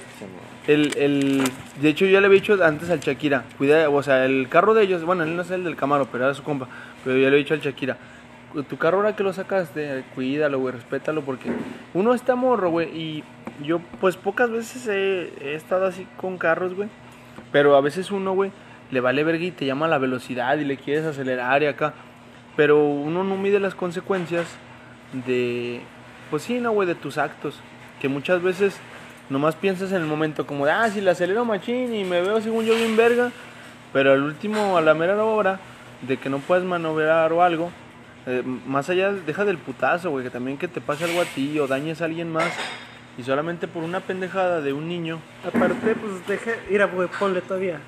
el, 0.68 0.98
el... 0.98 1.44
De 1.82 1.90
hecho, 1.90 2.06
yo 2.06 2.20
le 2.20 2.28
había 2.28 2.40
dicho 2.40 2.58
antes 2.64 2.90
al 2.90 3.00
Shakira, 3.00 3.44
cuida, 3.58 3.90
o 3.90 4.04
sea, 4.04 4.26
el 4.26 4.48
carro 4.50 4.74
de 4.74 4.84
ellos, 4.84 5.04
bueno, 5.04 5.24
él 5.24 5.36
no 5.36 5.42
es 5.42 5.52
el 5.52 5.64
del 5.64 5.76
Camaro, 5.76 6.08
pero 6.12 6.26
era 6.26 6.34
su 6.34 6.44
compa. 6.44 6.68
Pero 7.04 7.18
yo 7.18 7.30
le 7.30 7.36
he 7.36 7.40
dicho 7.40 7.54
al 7.54 7.62
Shakira, 7.62 7.98
tu 8.68 8.78
carro 8.78 8.98
ahora 8.98 9.16
que 9.16 9.24
lo 9.24 9.34
sacaste, 9.34 10.04
cuídalo, 10.16 10.60
güey, 10.60 10.74
respétalo, 10.74 11.22
porque 11.22 11.52
uno 11.94 12.14
está 12.14 12.36
morro, 12.36 12.70
güey, 12.70 12.90
y 12.90 13.24
yo, 13.64 13.80
pues, 14.00 14.18
pocas 14.18 14.50
veces 14.50 14.88
he, 14.88 15.32
he 15.42 15.56
estado 15.56 15.86
así 15.86 16.08
con 16.18 16.38
carros, 16.38 16.76
güey. 16.76 16.90
Pero 17.52 17.76
a 17.76 17.82
veces 17.82 18.12
uno, 18.12 18.34
güey, 18.34 18.52
le 18.92 19.02
vale 19.02 19.24
verga 19.24 19.44
y 19.44 19.52
te 19.52 19.66
llama 19.66 19.88
la 19.88 19.98
velocidad 19.98 20.58
y 20.58 20.66
le 20.66 20.78
quieres 20.78 21.06
acelerar 21.06 21.64
y 21.64 21.68
acá. 21.68 21.94
Pero 22.56 22.86
uno 22.86 23.24
no 23.24 23.38
mide 23.38 23.60
las 23.60 23.76
consecuencias 23.76 24.46
de, 25.26 25.82
pues 26.30 26.44
sí, 26.44 26.60
no, 26.60 26.72
güey, 26.72 26.88
de 26.88 26.96
tus 26.96 27.18
actos. 27.18 27.60
Que 28.00 28.08
muchas 28.08 28.42
veces 28.42 28.78
nomás 29.30 29.56
piensas 29.56 29.92
en 29.92 30.02
el 30.02 30.08
momento 30.08 30.46
como 30.46 30.66
de, 30.66 30.72
ah, 30.72 30.90
si 30.90 31.02
le 31.02 31.12
acelero 31.12 31.46
machín 31.46 31.94
y 31.94 32.04
me 32.04 32.22
veo 32.22 32.42
según 32.42 32.66
yo 32.66 32.76
bien 32.76 32.96
verga. 32.98 33.32
Pero 33.94 34.14
al 34.14 34.24
último, 34.24 34.78
a 34.78 34.82
la 34.82 34.94
mera 34.94 35.24
hora, 35.24 35.60
de 36.02 36.18
que 36.18 36.30
no 36.30 36.40
puedes 36.40 36.64
maniobrar 36.64 37.34
o 37.34 37.42
algo, 37.42 37.72
eh, 38.26 38.44
más 38.68 38.90
allá, 38.90 39.12
deja 39.12 39.46
del 39.46 39.58
putazo, 39.58 40.12
güey, 40.12 40.24
que 40.24 40.30
también 40.30 40.58
que 40.58 40.68
te 40.68 40.82
pase 40.82 41.06
algo 41.06 41.22
a 41.22 41.26
ti 41.26 41.60
o 41.60 41.68
dañes 41.68 42.02
a 42.02 42.06
alguien 42.06 42.32
más. 42.32 42.52
Y 43.18 43.24
solamente 43.24 43.68
por 43.68 43.84
una 43.84 44.00
pendejada 44.00 44.62
de 44.62 44.72
un 44.72 44.88
niño, 44.88 45.20
Aparte, 45.46 45.96
pues 45.96 46.26
deja. 46.28 46.52
Mira, 46.70 46.86
güey, 46.86 47.10
ponle 47.20 47.42
todavía. 47.42 47.80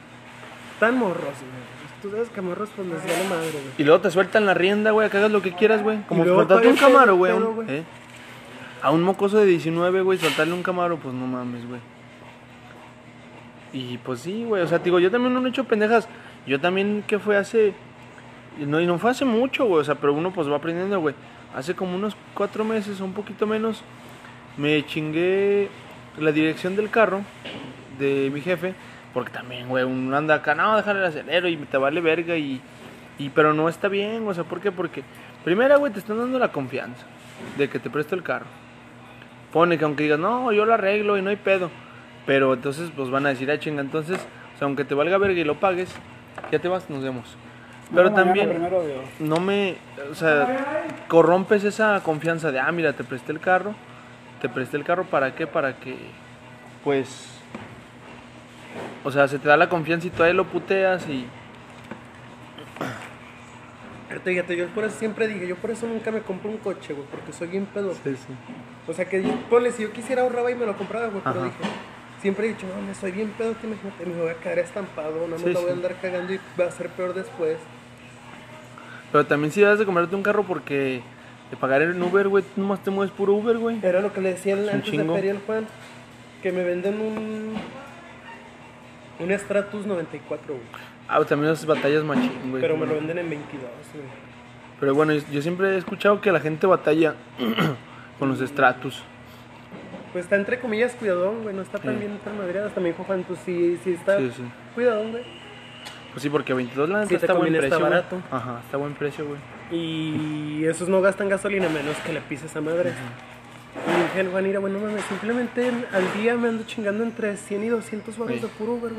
Tan 0.79 0.97
morros, 0.97 1.21
güey. 1.21 1.81
Tú 2.01 2.09
sabes 2.09 2.29
que 2.29 2.41
morros, 2.41 2.69
pues 2.75 2.87
les 2.87 2.97
vale 2.97 3.29
madre, 3.29 3.51
güey. 3.51 3.63
Y 3.77 3.83
luego 3.83 4.01
te 4.01 4.09
sueltan 4.09 4.45
la 4.47 4.55
rienda, 4.55 4.91
güey, 4.91 5.09
que 5.09 5.17
hagas 5.17 5.31
lo 5.31 5.41
que 5.41 5.53
quieras, 5.53 5.83
güey. 5.83 6.01
Como 6.07 6.25
soltarte 6.25 6.67
un 6.67 6.75
camaro, 6.75 7.15
güey. 7.15 7.33
¿eh? 7.67 7.83
A 8.81 8.91
un 8.91 9.03
mocoso 9.03 9.37
de 9.37 9.45
19, 9.45 10.01
güey, 10.01 10.17
soltarle 10.17 10.53
un 10.53 10.63
camaro, 10.63 10.97
pues 10.97 11.13
no 11.13 11.27
mames, 11.27 11.67
güey. 11.67 11.79
Y 13.73 13.97
pues 13.99 14.21
sí, 14.21 14.43
güey, 14.43 14.63
o 14.63 14.67
sea, 14.67 14.79
te 14.79 14.85
digo, 14.85 14.99
yo 14.99 15.11
también 15.11 15.33
no 15.33 15.45
he 15.45 15.49
hecho 15.49 15.65
pendejas. 15.65 16.07
Yo 16.47 16.59
también, 16.59 17.03
que 17.07 17.19
fue 17.19 17.37
hace... 17.37 17.73
No, 18.57 18.81
y 18.81 18.85
no 18.85 18.97
fue 18.97 19.11
hace 19.11 19.23
mucho, 19.23 19.65
güey, 19.65 19.81
o 19.81 19.83
sea, 19.83 19.95
pero 19.95 20.13
uno 20.13 20.31
pues 20.31 20.49
va 20.49 20.57
aprendiendo, 20.57 20.99
güey. 20.99 21.15
Hace 21.55 21.75
como 21.75 21.95
unos 21.95 22.15
cuatro 22.33 22.65
meses, 22.65 22.99
un 22.99 23.13
poquito 23.13 23.45
menos, 23.45 23.83
me 24.57 24.85
chingué 24.85 25.69
la 26.17 26.31
dirección 26.31 26.75
del 26.75 26.89
carro 26.89 27.21
de 27.99 28.29
mi 28.33 28.41
jefe. 28.41 28.73
Porque 29.13 29.31
también, 29.31 29.67
güey, 29.67 29.83
uno 29.83 30.15
anda 30.15 30.35
acá, 30.35 30.55
no, 30.55 30.75
déjale 30.75 30.99
el 30.99 31.05
acelero 31.05 31.47
y 31.47 31.57
te 31.57 31.77
vale 31.77 32.01
verga 32.01 32.35
y... 32.35 32.61
y 33.19 33.29
pero 33.29 33.53
no 33.53 33.69
está 33.69 33.89
bien, 33.89 34.27
o 34.27 34.33
sea, 34.33 34.43
¿por 34.43 34.59
qué? 34.59 34.71
Porque, 34.71 35.03
primera, 35.43 35.75
güey, 35.75 35.93
te 35.93 35.99
están 35.99 36.17
dando 36.17 36.39
la 36.39 36.51
confianza 36.51 37.05
de 37.57 37.69
que 37.69 37.79
te 37.79 37.89
presto 37.89 38.15
el 38.15 38.23
carro. 38.23 38.60
Pone 39.51 39.77
que 39.77 39.85
aunque 39.85 40.03
digas, 40.03 40.19
no, 40.19 40.51
yo 40.51 40.65
lo 40.65 40.73
arreglo 40.73 41.17
y 41.17 41.21
no 41.21 41.29
hay 41.29 41.35
pedo. 41.35 41.69
Pero 42.25 42.53
entonces, 42.53 42.91
pues 42.95 43.09
van 43.09 43.25
a 43.25 43.29
decir, 43.29 43.49
ah, 43.51 43.59
chinga, 43.59 43.81
entonces, 43.81 44.17
o 44.55 44.57
sea, 44.57 44.65
aunque 44.65 44.85
te 44.85 44.95
valga 44.95 45.17
verga 45.17 45.39
y 45.39 45.43
lo 45.43 45.59
pagues, 45.59 45.93
ya 46.51 46.59
te 46.59 46.67
vas, 46.67 46.89
nos 46.89 47.03
vemos. 47.03 47.37
Pero 47.93 48.13
también 48.13 48.49
primero 48.49 48.81
no 49.19 49.37
me, 49.37 49.75
o 50.09 50.15
sea, 50.15 50.85
corrompes 51.09 51.63
esa 51.65 52.01
confianza 52.03 52.51
de, 52.51 52.59
ah, 52.59 52.71
mira, 52.71 52.93
te 52.93 53.03
presté 53.03 53.33
el 53.33 53.39
carro, 53.39 53.73
te 54.41 54.47
presté 54.47 54.77
el 54.77 54.85
carro 54.85 55.03
para 55.05 55.35
qué, 55.35 55.45
para 55.45 55.75
que, 55.75 55.97
pues, 56.85 57.27
o 59.03 59.11
sea, 59.11 59.27
se 59.27 59.39
te 59.39 59.49
da 59.49 59.57
la 59.57 59.67
confianza 59.67 60.07
y 60.07 60.09
todavía 60.11 60.35
lo 60.35 60.45
puteas 60.45 61.07
y, 61.09 61.25
Fíjate, 64.11 64.31
fíjate, 64.31 64.57
yo 64.57 64.67
por 64.67 64.83
eso 64.83 64.97
siempre 64.99 65.27
dije, 65.27 65.47
yo 65.47 65.55
por 65.55 65.71
eso 65.71 65.87
nunca 65.87 66.11
me 66.11 66.21
compro 66.21 66.49
un 66.49 66.57
coche, 66.57 66.93
güey, 66.93 67.07
porque 67.09 67.31
soy 67.31 67.47
bien 67.47 67.65
pedo. 67.65 67.93
sí, 67.93 68.15
sí. 68.15 68.33
O 68.87 68.93
sea, 68.93 69.05
que 69.05 69.23
yo, 69.23 69.29
ponle, 69.49 69.71
si 69.71 69.83
yo 69.83 69.91
quisiera 69.91 70.23
ahorraba 70.23 70.51
y 70.51 70.55
me 70.55 70.65
lo 70.65 70.75
compraba, 70.75 71.07
güey, 71.07 71.21
pero 71.23 71.43
dije, 71.45 71.57
siempre 72.21 72.47
he 72.47 72.49
dicho, 72.49 72.65
no, 72.67 72.81
me 72.81 72.93
soy 72.93 73.11
bien 73.11 73.29
pedo, 73.37 73.55
que 73.59 73.67
imagínate, 73.67 74.05
me 74.05 74.21
voy 74.21 74.31
a 74.31 74.35
quedar 74.35 74.59
estampado, 74.59 75.27
no 75.27 75.37
me 75.37 75.43
Sí, 75.43 75.53
voy 75.53 75.69
a 75.69 75.73
andar 75.73 75.95
cagando 76.01 76.33
y 76.33 76.39
va 76.59 76.65
a 76.65 76.71
ser 76.71 76.89
peor 76.89 77.13
después. 77.13 77.57
Pero 79.11 79.25
también 79.25 79.51
si 79.51 79.61
debes 79.61 79.79
de 79.79 79.85
comprarte 79.85 80.15
un 80.15 80.23
carro 80.23 80.43
porque 80.43 81.01
de 81.49 81.57
pagar 81.57 81.81
en 81.81 82.01
Uber, 82.01 82.27
güey, 82.29 82.43
tú 82.43 82.61
nomás 82.61 82.81
te 82.81 82.91
mueves 82.91 83.13
puro 83.13 83.33
Uber, 83.33 83.57
güey. 83.57 83.79
Era 83.83 84.01
lo 84.01 84.13
que 84.13 84.21
le 84.21 84.29
decían 84.33 84.67
antes 84.69 84.91
de. 84.91 85.03
Feria 85.03 85.35
Juan, 85.45 85.67
que 86.41 86.51
me 86.51 86.63
venden 86.63 86.99
un, 86.99 87.55
un 89.19 89.31
Stratus 89.39 89.85
94, 89.85 90.53
güey, 90.53 90.65
Ah, 91.13 91.23
también 91.25 91.51
esas 91.51 91.65
batallas 91.65 92.03
machín, 92.03 92.31
güey. 92.49 92.61
pero 92.61 92.77
me 92.77 92.85
lo 92.85 92.93
venden 92.95 93.17
en 93.17 93.29
22, 93.29 93.61
güey. 93.93 94.05
Pero 94.79 94.95
bueno, 94.95 95.13
yo, 95.13 95.21
yo 95.31 95.41
siempre 95.41 95.75
he 95.75 95.77
escuchado 95.77 96.21
que 96.21 96.31
la 96.31 96.39
gente 96.39 96.65
batalla 96.67 97.15
con 98.19 98.29
los 98.29 98.39
estratus. 98.41 99.03
Pues 100.13 100.25
está 100.25 100.35
entre 100.35 100.59
comillas 100.59 100.93
cuidadón, 100.93 101.43
güey, 101.43 101.55
no 101.55 101.61
está 101.61 101.77
tan 101.79 101.93
Sí. 101.95 101.99
bien 101.99 102.17
tan 102.23 102.37
madreado. 102.37 102.67
Hasta 102.67 102.81
me 102.81 102.89
dijo 102.89 103.03
Juan, 103.03 103.23
tú 103.23 103.35
sí, 103.45 103.79
sí 103.83 103.91
está 103.93 104.17
Sí, 104.17 104.31
sí. 104.35 104.43
cuidadón, 104.75 105.11
güey. 105.11 105.23
Pues 106.11 106.23
sí, 106.23 106.29
porque 106.29 106.53
22 106.53 106.89
la 106.89 106.99
neta 107.01 107.15
está 107.15 107.33
buen 107.33 107.55
está 107.55 107.59
precio. 107.61 107.79
güey. 107.79 107.89
barato. 107.91 108.21
Ajá, 108.31 108.59
está 108.65 108.77
buen 108.77 108.93
precio, 108.95 109.25
güey. 109.25 109.39
Y 109.71 110.65
esos 110.65 110.89
no 110.89 110.99
gastan 111.01 111.29
gasolina 111.29 111.69
menos 111.69 111.95
que 112.05 112.11
le 112.11 112.19
pises 112.21 112.53
a 112.55 112.61
madre. 112.61 112.91
Y 112.91 114.01
dije 114.03 114.19
al 114.19 114.29
Juan, 114.31 114.43
mira, 114.43 114.59
bueno, 114.59 114.79
mames, 114.79 115.03
simplemente 115.05 115.67
en- 115.67 115.85
al 115.93 116.03
día 116.21 116.35
me 116.35 116.49
ando 116.49 116.65
chingando 116.65 117.03
entre 117.03 117.37
100 117.37 117.63
y 117.63 117.69
200 117.69 118.17
baros 118.17 118.35
Sí. 118.35 118.41
de 118.41 118.47
puro 118.49 118.75
güey. 118.75 118.91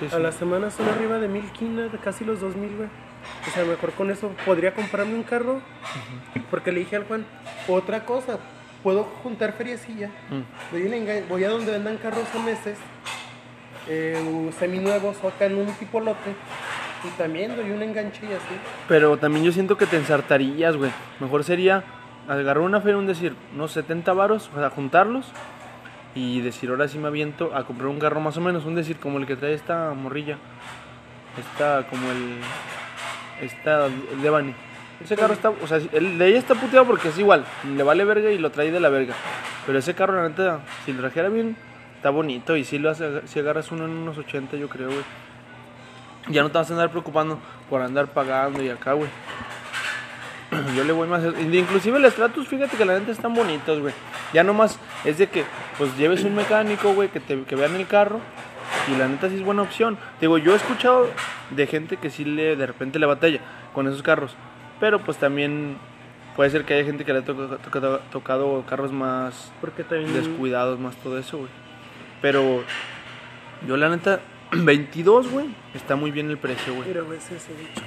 Sí, 0.00 0.08
sí. 0.08 0.14
A 0.14 0.18
la 0.18 0.32
semana 0.32 0.70
son 0.70 0.88
arriba 0.88 1.18
de 1.18 1.28
mil 1.28 1.44
quinas, 1.52 1.90
de 1.92 1.98
casi 1.98 2.24
los 2.24 2.40
2000, 2.40 2.76
güey. 2.76 2.88
O 3.46 3.50
sea, 3.52 3.64
mejor 3.64 3.92
con 3.92 4.10
eso 4.10 4.30
podría 4.44 4.74
comprarme 4.74 5.14
un 5.14 5.22
carro. 5.22 5.60
Porque 6.50 6.70
le 6.72 6.80
dije 6.80 6.96
al 6.96 7.04
Juan, 7.04 7.24
otra 7.68 8.04
cosa, 8.04 8.38
puedo 8.82 9.04
juntar 9.22 9.52
feriecilla. 9.54 10.08
Mm. 10.30 10.40
Voy, 10.72 10.82
a 10.82 10.96
enga- 10.96 11.28
voy 11.28 11.44
a 11.44 11.48
donde 11.48 11.72
vendan 11.72 11.96
carros 11.96 12.26
a 12.34 12.38
meses, 12.38 12.78
eh, 13.88 14.50
seminuevos 14.58 15.16
o 15.22 15.28
acá 15.28 15.46
en 15.46 15.56
un 15.56 15.66
tipo 15.74 16.00
lote. 16.00 16.34
Y 17.04 17.08
también 17.18 17.54
doy 17.56 17.70
un 17.70 17.82
enganche 17.82 18.22
y 18.24 18.32
así. 18.32 18.54
Pero 18.88 19.16
también 19.16 19.44
yo 19.44 19.52
siento 19.52 19.76
que 19.76 19.86
te 19.86 19.96
ensartarías, 19.96 20.76
güey. 20.76 20.90
Mejor 21.20 21.44
sería 21.44 21.84
agarrar 22.28 22.58
una 22.58 22.80
feria, 22.80 22.96
un 22.98 23.06
decir, 23.06 23.34
unos 23.54 23.72
70 23.72 24.12
varos, 24.12 24.50
o 24.54 24.58
sea, 24.58 24.70
juntarlos 24.70 25.26
y 26.16 26.40
decir, 26.40 26.70
ahora 26.70 26.88
sí 26.88 26.98
me 26.98 27.06
aviento 27.06 27.54
a 27.54 27.64
comprar 27.64 27.88
un 27.88 28.00
carro 28.00 28.20
más 28.20 28.36
o 28.36 28.40
menos, 28.40 28.64
un 28.64 28.74
decir 28.74 28.96
como 28.96 29.18
el 29.18 29.26
que 29.26 29.36
trae 29.36 29.54
esta 29.54 29.92
morrilla. 29.94 30.38
Esta, 31.38 31.86
como 31.88 32.10
el. 32.10 32.40
Esta, 33.40 33.88
Devani. 34.20 34.54
Ese 35.04 35.14
carro 35.14 35.34
está, 35.34 35.50
o 35.50 35.66
sea, 35.68 35.78
el 35.92 36.18
de 36.18 36.28
ella 36.28 36.38
está 36.38 36.54
puteado 36.54 36.86
porque 36.86 37.08
es 37.08 37.18
igual, 37.18 37.44
le 37.76 37.82
vale 37.82 38.02
verga 38.06 38.32
y 38.32 38.38
lo 38.38 38.50
trae 38.50 38.72
de 38.72 38.80
la 38.80 38.88
verga. 38.88 39.14
Pero 39.66 39.78
ese 39.78 39.94
carro, 39.94 40.16
la 40.16 40.28
neta, 40.30 40.60
si 40.86 40.94
lo 40.94 41.00
trajera 41.00 41.28
bien, 41.28 41.54
Está 41.96 42.10
bonito 42.10 42.56
y 42.56 42.64
si 42.64 42.78
lo 42.78 42.94
si 42.94 43.38
agarras 43.40 43.72
uno 43.72 43.86
en 43.86 43.90
unos 43.90 44.18
80 44.18 44.56
yo 44.58 44.68
creo, 44.68 44.88
güey. 44.88 45.02
Ya 46.28 46.42
no 46.42 46.50
te 46.50 46.58
vas 46.58 46.70
a 46.70 46.74
andar 46.74 46.90
preocupando 46.90 47.38
por 47.70 47.80
andar 47.80 48.06
pagando 48.08 48.62
y 48.62 48.68
acá, 48.68 48.92
güey. 48.92 49.08
Yo 50.76 50.84
le 50.84 50.92
voy 50.92 51.08
más. 51.08 51.24
Inclusive 51.24 51.98
el 51.98 52.10
Stratus, 52.12 52.46
fíjate 52.46 52.76
que 52.76 52.84
la 52.84 52.98
neta 52.98 53.12
están 53.12 53.34
bonitos, 53.34 53.80
güey. 53.80 53.94
Ya 54.32 54.42
nomás 54.42 54.78
es 55.04 55.18
de 55.18 55.28
que 55.28 55.44
pues 55.78 55.96
lleves 55.96 56.24
un 56.24 56.34
mecánico, 56.34 56.92
güey, 56.94 57.08
que 57.08 57.20
te 57.20 57.42
que 57.44 57.56
vean 57.56 57.74
el 57.76 57.86
carro. 57.86 58.20
Y 58.92 58.96
la 58.98 59.08
neta 59.08 59.28
sí 59.28 59.36
es 59.36 59.44
buena 59.44 59.62
opción. 59.62 59.96
Digo, 60.20 60.38
yo 60.38 60.52
he 60.52 60.56
escuchado 60.56 61.08
de 61.50 61.66
gente 61.66 61.96
que 61.96 62.10
sí 62.10 62.24
le 62.24 62.56
de 62.56 62.66
repente 62.66 62.98
le 62.98 63.06
batalla 63.06 63.40
con 63.72 63.86
esos 63.86 64.02
carros. 64.02 64.34
Pero 64.80 64.98
pues 65.00 65.16
también 65.18 65.78
puede 66.34 66.50
ser 66.50 66.64
que 66.64 66.74
haya 66.74 66.84
gente 66.84 67.04
que 67.04 67.12
le 67.12 67.20
ha 67.20 67.24
toca- 67.24 67.56
tocado, 67.58 68.00
tocado 68.12 68.64
carros 68.68 68.92
más 68.92 69.52
Porque 69.60 69.84
también. 69.84 70.12
descuidados, 70.12 70.78
más 70.78 70.96
todo 70.96 71.18
eso, 71.18 71.38
güey. 71.38 71.50
Pero 72.20 72.62
yo 73.66 73.76
la 73.76 73.88
neta, 73.88 74.20
22, 74.52 75.30
güey, 75.30 75.46
está 75.74 75.96
muy 75.96 76.10
bien 76.10 76.28
el 76.30 76.38
precio, 76.38 76.74
güey. 76.74 76.88
Mira, 76.88 77.02
güey, 77.02 77.18
ese, 77.18 77.34
bicho. 77.34 77.82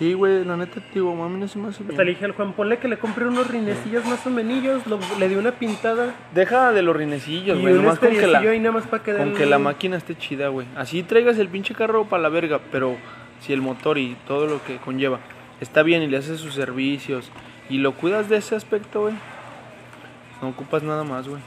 Sí, 0.00 0.14
güey, 0.14 0.46
la 0.46 0.56
neta, 0.56 0.80
digo, 0.94 1.14
mami, 1.14 1.38
no 1.38 1.46
se 1.46 1.58
me 1.58 1.68
hace 1.68 1.82
Hasta 1.82 1.92
le 1.92 2.04
bien. 2.04 2.14
dije 2.14 2.24
al 2.24 2.32
Juan, 2.32 2.54
ponle 2.54 2.78
que 2.78 2.88
le 2.88 2.98
compré 2.98 3.26
unos 3.26 3.46
rinecillos 3.48 4.02
más 4.06 4.26
o 4.26 4.30
menos, 4.30 4.82
le 5.18 5.28
di 5.28 5.34
una 5.34 5.52
pintada 5.52 6.14
Deja 6.34 6.72
de 6.72 6.80
los 6.80 6.96
rinecillos, 6.96 7.60
güey, 7.60 7.74
nomás 7.74 7.98
con 7.98 8.08
que 8.08 8.26
la... 8.26 8.38
ahí 8.38 8.58
nada 8.58 8.72
más 8.72 8.86
para 8.86 9.02
que 9.02 9.14
Con 9.14 9.34
que 9.34 9.44
la 9.44 9.58
máquina 9.58 9.98
esté 9.98 10.16
chida, 10.16 10.48
güey. 10.48 10.66
Así 10.74 11.02
traigas 11.02 11.36
el 11.36 11.48
pinche 11.48 11.74
carro 11.74 12.06
para 12.06 12.22
la 12.22 12.30
verga, 12.30 12.60
pero 12.72 12.96
si 13.40 13.52
el 13.52 13.60
motor 13.60 13.98
y 13.98 14.16
todo 14.26 14.46
lo 14.46 14.64
que 14.64 14.78
conlleva 14.78 15.20
está 15.60 15.82
bien 15.82 16.02
y 16.02 16.06
le 16.06 16.16
haces 16.16 16.40
sus 16.40 16.54
servicios 16.54 17.30
y 17.68 17.76
lo 17.76 17.92
cuidas 17.92 18.30
de 18.30 18.38
ese 18.38 18.56
aspecto, 18.56 19.02
güey, 19.02 19.14
no 20.40 20.48
ocupas 20.48 20.82
nada 20.82 21.04
más, 21.04 21.28
güey. 21.28 21.42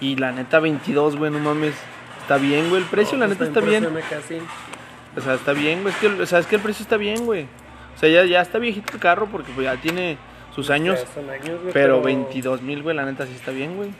Y 0.00 0.16
la 0.16 0.32
neta 0.32 0.58
22, 0.58 1.16
güey, 1.16 1.30
no 1.30 1.38
mames. 1.38 1.74
Está 2.22 2.38
bien, 2.38 2.70
güey, 2.70 2.80
el 2.80 2.88
precio, 2.88 3.18
la 3.18 3.26
No, 3.26 3.34
neta 3.34 3.40
pues, 3.40 3.48
está 3.50 3.60
también 3.60 3.82
bien. 3.82 4.42
O 5.16 5.20
sea, 5.20 5.34
está 5.34 5.52
bien, 5.52 5.82
güey. 5.82 5.92
Es 5.92 6.00
que, 6.00 6.06
o 6.06 6.24
sea, 6.26 6.38
es 6.38 6.46
que 6.46 6.56
el 6.56 6.62
precio 6.62 6.82
está 6.82 6.96
bien, 6.96 7.26
güey. 7.26 7.46
O 7.94 7.98
sea, 7.98 8.08
ya, 8.08 8.24
ya 8.24 8.40
está 8.40 8.58
viejito 8.58 8.92
el 8.94 9.00
carro 9.00 9.26
porque 9.30 9.50
pues, 9.54 9.64
ya 9.64 9.76
tiene 9.76 10.16
sus 10.54 10.70
años. 10.70 11.00
Ya 11.00 11.12
son 11.14 11.30
años, 11.30 11.60
güey, 11.60 11.72
Pero 11.72 12.02
22 12.02 12.62
mil, 12.62 12.82
güey, 12.82 12.94
la 12.96 13.04
neta 13.04 13.26
sí 13.26 13.32
está 13.34 13.50
bien, 13.50 13.76
güey. 13.76 13.90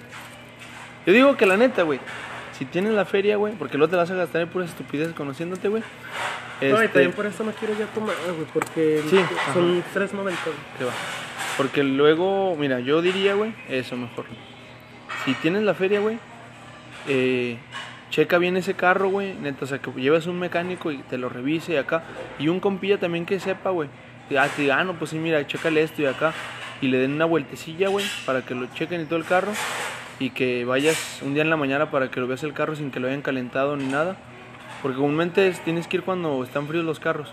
Yo 1.07 1.13
digo 1.13 1.37
que 1.37 1.47
la 1.47 1.57
neta, 1.57 1.83
güey, 1.83 2.01
si 2.59 2.65
tienes 2.65 2.93
la 2.93 3.05
feria, 3.05 3.37
güey, 3.37 3.55
porque 3.55 3.77
luego 3.77 3.91
te 3.91 3.97
vas 3.97 4.11
a 4.11 4.15
gastar 4.15 4.43
en 4.43 4.49
puras 4.49 4.71
estupideces 4.71 5.15
conociéndote, 5.15 5.69
güey. 5.69 5.83
No, 6.61 6.69
y 6.69 6.73
Este, 6.73 6.89
también 6.89 7.13
por 7.13 7.27
eso 7.27 7.45
no 7.45 7.53
quiero 7.53 7.75
ya 7.79 7.87
tomar, 7.87 8.15
güey, 8.27 8.47
porque 8.53 9.03
Sí, 9.11 9.19
son 9.53 9.83
3.90. 9.95 10.23
güey. 10.23 10.35
que 10.79 10.85
va. 10.85 10.93
Porque 11.57 11.83
luego, 11.85 12.57
mira, 12.59 12.81
yo 12.81 13.03
diría, 13.03 13.35
güey, 13.35 13.55
eso 13.69 13.97
mejor. 13.97 14.25
Si 15.25 15.35
tienes 15.35 15.63
la 15.63 15.75
feria, 15.75 16.01
güey, 16.01 16.19
eh, 17.09 17.59
checa 18.15 18.39
bien 18.39 18.57
ese 18.57 18.75
carro, 18.75 19.09
güey. 19.09 19.35
Neta, 19.35 19.65
o 19.65 19.67
sea, 19.67 19.79
que 19.79 19.91
lleves 20.01 20.29
un 20.29 20.39
mecánico 20.39 20.93
y 20.93 20.99
te 20.99 21.19
lo 21.19 21.29
revise 21.29 21.73
y 21.73 21.77
acá. 21.77 22.05
Y 22.39 22.47
un 22.47 22.61
compilla 22.61 22.99
también 22.99 23.27
que 23.27 23.41
sepa, 23.41 23.71
güey. 23.71 23.89
Ah, 24.39 24.47
te 24.55 24.63
diga, 24.63 24.79
ah, 24.79 24.85
no, 24.85 24.95
pues 24.95 25.11
sí, 25.11 25.19
mira, 25.19 25.45
chécale 25.45 25.83
esto 25.83 26.01
y 26.03 26.07
acá. 26.07 26.33
Y 26.81 26.87
le 26.89 26.99
den 26.99 27.15
una 27.15 27.25
vueltecilla, 27.25 27.89
güey, 27.89 28.07
para 28.25 28.43
que 28.43 28.55
lo 28.55 28.67
chequen 28.67 29.01
y 29.01 29.05
todo 29.07 29.19
el 29.19 29.25
carro. 29.25 29.51
Y 30.21 30.31
que 30.31 30.65
vayas 30.65 31.21
un 31.23 31.35
día 31.35 31.43
en 31.43 31.51
la 31.51 31.57
mañana 31.57 31.91
para 31.91 32.09
que 32.09 32.21
lo 32.21 32.29
veas 32.29 32.45
el 32.45 32.53
carro 32.53 32.77
sin 32.77 32.93
que 32.93 33.01
lo 33.01 33.09
hayan 33.09 33.21
calentado 33.21 33.77
ni 33.77 33.87
nada. 33.87 34.15
Porque 34.81 34.97
comúnmente 34.97 35.49
es- 35.49 35.59
tienes 35.65 35.89
que 35.89 35.97
ir 35.97 36.03
cuando 36.05 36.45
están 36.45 36.69
fríos 36.69 36.85
los 36.85 37.01
carros. 37.01 37.33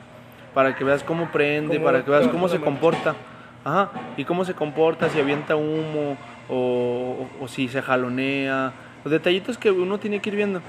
Para 0.56 0.76
que 0.76 0.84
veas 0.84 1.04
cómo 1.04 1.32
prende, 1.32 1.76
Cómo 1.76 1.86
para 1.86 2.04
que 2.04 2.10
veas 2.10 2.28
cómo 2.28 2.50
se 2.50 2.60
comporta. 2.60 3.16
Ajá, 3.64 3.92
y 4.18 4.26
cómo 4.26 4.44
se 4.46 4.56
comporta, 4.56 5.08
si 5.10 5.20
avienta 5.20 5.56
humo 5.56 6.18
o, 6.50 6.56
o- 7.40 7.44
o 7.44 7.48
si 7.48 7.68
se 7.68 7.84
jalonea. 7.84 8.74
Los 9.04 9.12
detallitos 9.12 9.58
que 9.58 9.72
uno 9.72 10.00
tiene 10.00 10.20
que 10.20 10.30
ir 10.30 10.36
viendo. 10.36 10.62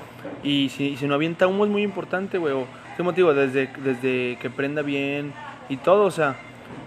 Y 0.42 0.70
si, 0.70 0.96
si 0.96 1.06
no 1.06 1.14
avienta 1.14 1.46
humo 1.46 1.64
es 1.64 1.70
muy 1.70 1.82
importante, 1.82 2.38
güey. 2.38 2.54
¿Qué 2.96 3.02
motivo? 3.02 3.34
Desde, 3.34 3.68
desde 3.84 4.38
que 4.40 4.50
prenda 4.50 4.82
bien 4.82 5.32
y 5.68 5.76
todo, 5.76 6.04
o 6.04 6.10
sea, 6.10 6.36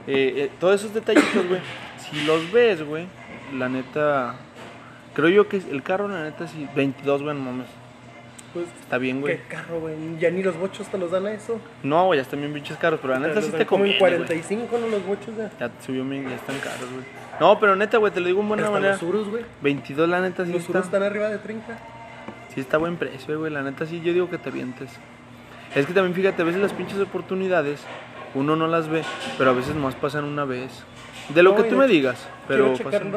eh, 0.08 0.34
eh, 0.38 0.52
todos 0.60 0.82
esos 0.82 0.94
detallitos, 0.94 1.48
güey. 1.48 1.62
Si 2.06 2.24
los 2.24 2.52
ves, 2.52 2.86
güey, 2.86 3.08
la 3.58 3.68
neta, 3.68 4.36
creo 5.16 5.30
yo 5.30 5.50
que 5.50 5.58
el 5.58 5.82
carro, 5.82 6.08
la 6.08 6.24
neta, 6.24 6.48
sí, 6.48 6.68
22, 6.76 7.24
güey, 7.24 7.36
no 7.36 7.42
mames. 7.42 7.85
Pues, 8.56 8.68
Está 8.82 8.98
bien, 8.98 9.20
güey. 9.20 9.36
qué 9.36 9.44
carro, 9.50 9.82
güey. 9.82 9.96
Ya 10.18 10.32
ni 10.32 10.42
los 10.42 10.58
bochos 10.58 10.88
te 10.88 10.98
los 10.98 11.12
dan 11.12 11.26
a 11.26 11.34
eso. 11.34 11.60
No, 11.84 12.06
güey, 12.06 12.18
ya 12.20 12.22
están 12.24 12.40
bien 12.40 12.54
pinches 12.54 12.78
caros, 12.78 13.00
pero 13.02 13.14
la 13.14 13.20
neta 13.20 13.42
sí 13.42 13.52
te 13.52 13.66
como 13.66 13.84
en 13.84 14.00
conviene, 14.00 14.18
güey. 14.18 14.28
45, 14.28 14.78
¿no? 14.80 14.88
Los 14.88 15.06
bochos 15.06 15.36
ya. 15.38 15.52
Ya 15.60 15.72
subió 15.86 16.06
bien, 16.06 16.30
ya 16.30 16.36
están 16.36 16.58
caros, 16.60 16.90
güey. 16.90 17.04
No, 17.40 17.60
pero 17.60 17.76
neta, 17.76 17.98
güey, 17.98 18.14
te 18.14 18.22
lo 18.22 18.28
digo 18.28 18.40
en 18.42 18.48
buena 18.48 18.64
Hasta 18.64 18.74
manera. 18.74 18.94
los 18.94 19.04
Urus, 19.04 19.28
güey. 19.30 19.44
22, 19.62 20.08
la 20.08 20.22
neta, 20.22 20.46
sí 20.46 20.54
Los 20.54 20.62
está. 20.62 20.72
Urus 20.72 20.86
están 20.86 21.04
arriba 21.04 21.28
de 21.28 21.38
30. 21.38 21.78
Sí 22.54 22.62
está 22.62 22.78
buen 22.78 22.96
precio, 22.96 23.38
güey. 23.38 23.52
La 23.52 23.62
neta 23.62 23.86
sí, 23.86 24.00
yo 24.02 24.14
digo 24.14 24.30
que 24.30 24.38
te 24.38 24.50
vientes. 24.52 24.90
Es 25.76 25.86
que 25.86 25.92
también 25.94 26.16
fíjate, 26.16 26.42
a 26.42 26.46
veces 26.46 26.62
las 26.62 26.72
pinches 26.72 26.98
oportunidades 27.00 27.82
uno 28.36 28.56
no 28.56 28.68
las 28.68 28.88
ve, 28.88 29.02
pero 29.38 29.50
a 29.50 29.54
veces 29.54 29.76
nomás 29.76 29.96
pasan 29.96 30.24
una 30.24 30.46
vez. 30.46 30.72
De 31.34 31.44
lo 31.44 31.52
No, 31.52 31.62
que 31.62 31.68
y 31.68 31.72
tú 31.72 31.76
me 31.78 31.88
digas, 31.88 32.26
pero 32.48 32.74
pasan. 32.82 33.12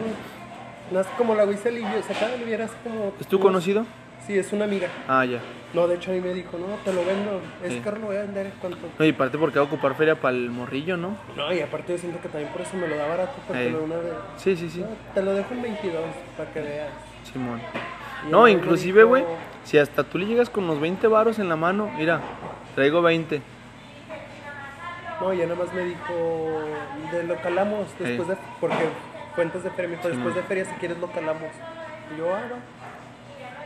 No 0.91 1.01
es 1.01 1.07
como 1.19 1.35
la 1.37 1.45
güey 1.45 1.57
se 1.59 1.69
alivió. 1.69 2.03
Se 2.05 2.13
acaba 2.13 2.29
de 2.29 2.35
aliviar 2.39 2.63
hace 2.63 2.75
como. 2.83 3.13
¿Es 3.21 3.27
tu 3.29 3.39
conocido? 3.39 3.85
Sí, 4.29 4.39
es 4.39 4.53
una 4.53 4.67
amiga. 4.67 4.89
Ah, 5.09 5.25
ya. 5.25 5.41
No, 5.75 5.89
de 5.89 5.97
hecho 5.97 6.11
a 6.11 6.15
mí 6.15 6.21
me 6.21 6.33
dijo, 6.35 6.57
no, 6.59 6.67
te 6.85 6.93
lo 6.93 7.05
vendo. 7.05 7.41
Ese 7.65 7.77
Sí. 7.77 7.81
carro 7.81 7.99
lo 7.99 8.07
voy 8.09 8.17
a 8.17 8.21
vender 8.21 8.47
en 8.47 8.53
cuanto. 8.61 8.79
No, 8.99 9.05
y 9.05 9.09
aparte 9.11 9.37
porque 9.39 9.59
va 9.59 9.65
a 9.65 9.69
ocupar 9.69 9.95
feria 9.97 10.15
para 10.21 10.37
el 10.37 10.51
morrillo, 10.51 10.97
¿no? 10.97 11.17
No, 11.35 11.53
y 11.53 11.61
aparte 11.61 11.93
yo 11.95 11.99
siento 11.99 12.21
que 12.21 12.29
también 12.29 12.53
por 12.53 12.61
eso 12.63 12.77
me 12.77 12.87
lo 12.89 12.97
da 12.97 13.07
barato. 13.09 13.33
Porque 13.47 13.71
lo 13.71 13.79
de 13.79 13.85
una 13.85 13.97
vez. 13.97 14.13
Sí, 14.37 14.55
sí, 14.57 14.71
sí. 14.71 14.81
No, 14.81 14.87
te 15.15 15.23
lo 15.23 15.33
dejo 15.33 15.53
en 15.55 15.63
22 15.63 16.03
para 16.37 16.51
que 16.53 16.61
veas. 16.61 16.89
Simón. 17.33 17.61
Y 18.27 18.31
No, 18.31 18.47
inclusive, 18.49 19.01
dijo- 19.01 19.09
güey, 19.09 19.25
si 19.65 19.79
hasta 19.79 20.05
tú 20.05 20.19
le 20.19 20.27
llegas 20.27 20.51
con 20.51 20.67
los 20.67 20.79
20 20.79 21.07
varos 21.09 21.39
en 21.39 21.49
la 21.49 21.57
mano, 21.57 21.91
mira, 21.97 22.21
traigo 22.75 23.01
20. 23.03 23.41
No, 25.21 25.33
ya 25.33 25.45
nada 25.47 25.57
más 25.65 25.73
me 25.75 25.85
dijo, 25.85 26.63
de 27.13 27.25
lo 27.25 27.37
calamos 27.43 27.87
después 27.99 28.29
de, 28.29 28.37
porque 28.61 28.77
cuentas 29.35 29.65
de 29.65 29.71
feria, 29.71 29.91
me 29.91 29.97
dijo, 29.97 30.09
después 30.09 30.35
de 30.35 30.43
feria 30.43 30.65
si 30.67 30.73
quieres 30.75 30.99
lo 30.99 31.11
calamos. 31.11 31.49
Y 32.15 32.19
yo, 32.19 32.35
ah, 32.35 32.41
va. 32.53 32.59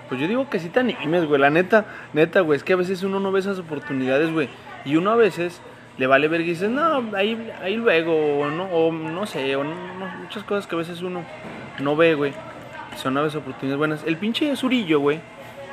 Pues 0.08 0.20
yo 0.20 0.28
digo 0.28 0.48
que 0.50 0.58
sí 0.58 0.68
te 0.68 0.80
animes, 0.80 1.26
güey. 1.26 1.40
La 1.40 1.50
neta, 1.50 1.86
neta, 2.12 2.40
güey. 2.40 2.56
Es 2.56 2.64
que 2.64 2.74
a 2.74 2.76
veces 2.76 3.02
uno 3.02 3.18
no 3.20 3.32
ve 3.32 3.40
esas 3.40 3.58
oportunidades, 3.58 4.30
güey. 4.32 4.48
Y 4.84 4.96
uno 4.96 5.10
a 5.10 5.16
veces 5.16 5.60
le 5.98 6.06
vale 6.06 6.28
ver 6.28 6.40
y 6.42 6.44
dices, 6.44 6.68
no, 6.70 7.04
ahí, 7.16 7.50
ahí 7.62 7.76
luego, 7.76 8.40
o 8.40 8.48
no, 8.50 8.64
o 8.64 8.92
no 8.92 9.26
sé, 9.26 9.54
o 9.56 9.64
no, 9.64 9.74
no- 9.98 10.06
muchas 10.22 10.42
cosas 10.44 10.66
que 10.66 10.74
a 10.74 10.78
veces 10.78 11.02
uno 11.02 11.22
no 11.78 11.96
ve, 11.96 12.14
güey. 12.14 12.32
Son 12.96 13.16
a 13.16 13.22
veces 13.22 13.36
oportunidades 13.36 13.78
buenas. 13.78 14.04
El 14.06 14.16
pinche 14.18 14.54
surillo, 14.56 15.00
güey. 15.00 15.20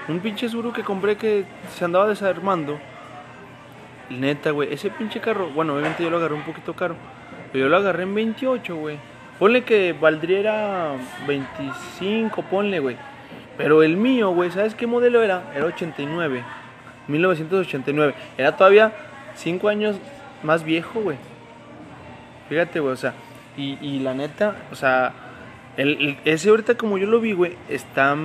Un 0.08 0.20
pinche 0.20 0.48
suru 0.50 0.72
que 0.74 0.84
compré 0.84 1.18
que 1.18 1.46
se 1.76 1.86
andaba 1.86 2.08
desarmando. 2.08 2.80
Neta, 4.10 4.52
güey. 4.52 4.74
Ese 4.74 4.90
pinche 4.90 5.20
carro, 5.20 5.50
bueno, 5.50 5.74
obviamente 5.74 6.04
yo 6.04 6.10
lo 6.10 6.18
agarré 6.18 6.34
un 6.36 6.44
poquito 6.44 6.74
caro. 6.74 6.96
Pero 7.52 7.66
yo 7.66 7.70
lo 7.70 7.78
agarré 7.78 8.04
en 8.04 8.16
28, 8.16 8.76
güey. 8.76 8.98
Ponle 9.38 9.64
que 9.64 9.94
valdría 9.94 10.94
25, 11.28 12.42
ponle, 12.44 12.80
güey. 12.80 12.98
Pero 13.60 13.84
el 13.84 13.98
mío, 13.98 14.30
güey, 14.32 14.52
¿sabes 14.52 14.74
qué 14.74 14.88
modelo 14.88 15.22
era? 15.22 15.52
Era 15.54 15.66
89. 15.66 16.44
1989. 17.10 18.14
Era 18.38 18.56
todavía 18.56 18.94
5 19.36 19.68
años 19.68 19.98
más 20.44 20.64
viejo, 20.64 21.02
güey. 21.02 21.18
Fíjate, 22.48 22.80
güey, 22.80 22.94
o 22.94 22.98
sea. 22.98 23.14
Y, 23.58 23.78
y 23.82 24.00
la 24.00 24.14
neta, 24.14 24.56
o 24.72 24.76
sea, 24.76 25.12
el, 25.76 25.90
el- 26.02 26.18
ese 26.24 26.50
ahorita 26.50 26.76
como 26.76 26.98
yo 26.98 27.08
lo 27.08 27.20
vi, 27.20 27.34
güey, 27.34 27.58
está 27.68 28.16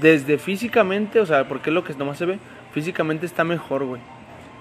desde 0.00 0.38
físicamente, 0.38 1.18
o 1.18 1.26
sea, 1.26 1.48
porque 1.48 1.70
es 1.70 1.74
lo 1.74 1.82
que 1.82 1.92
nomás 1.94 2.18
se 2.18 2.26
ve, 2.26 2.38
físicamente 2.72 3.26
está 3.26 3.42
mejor, 3.42 3.84
güey, 3.84 4.00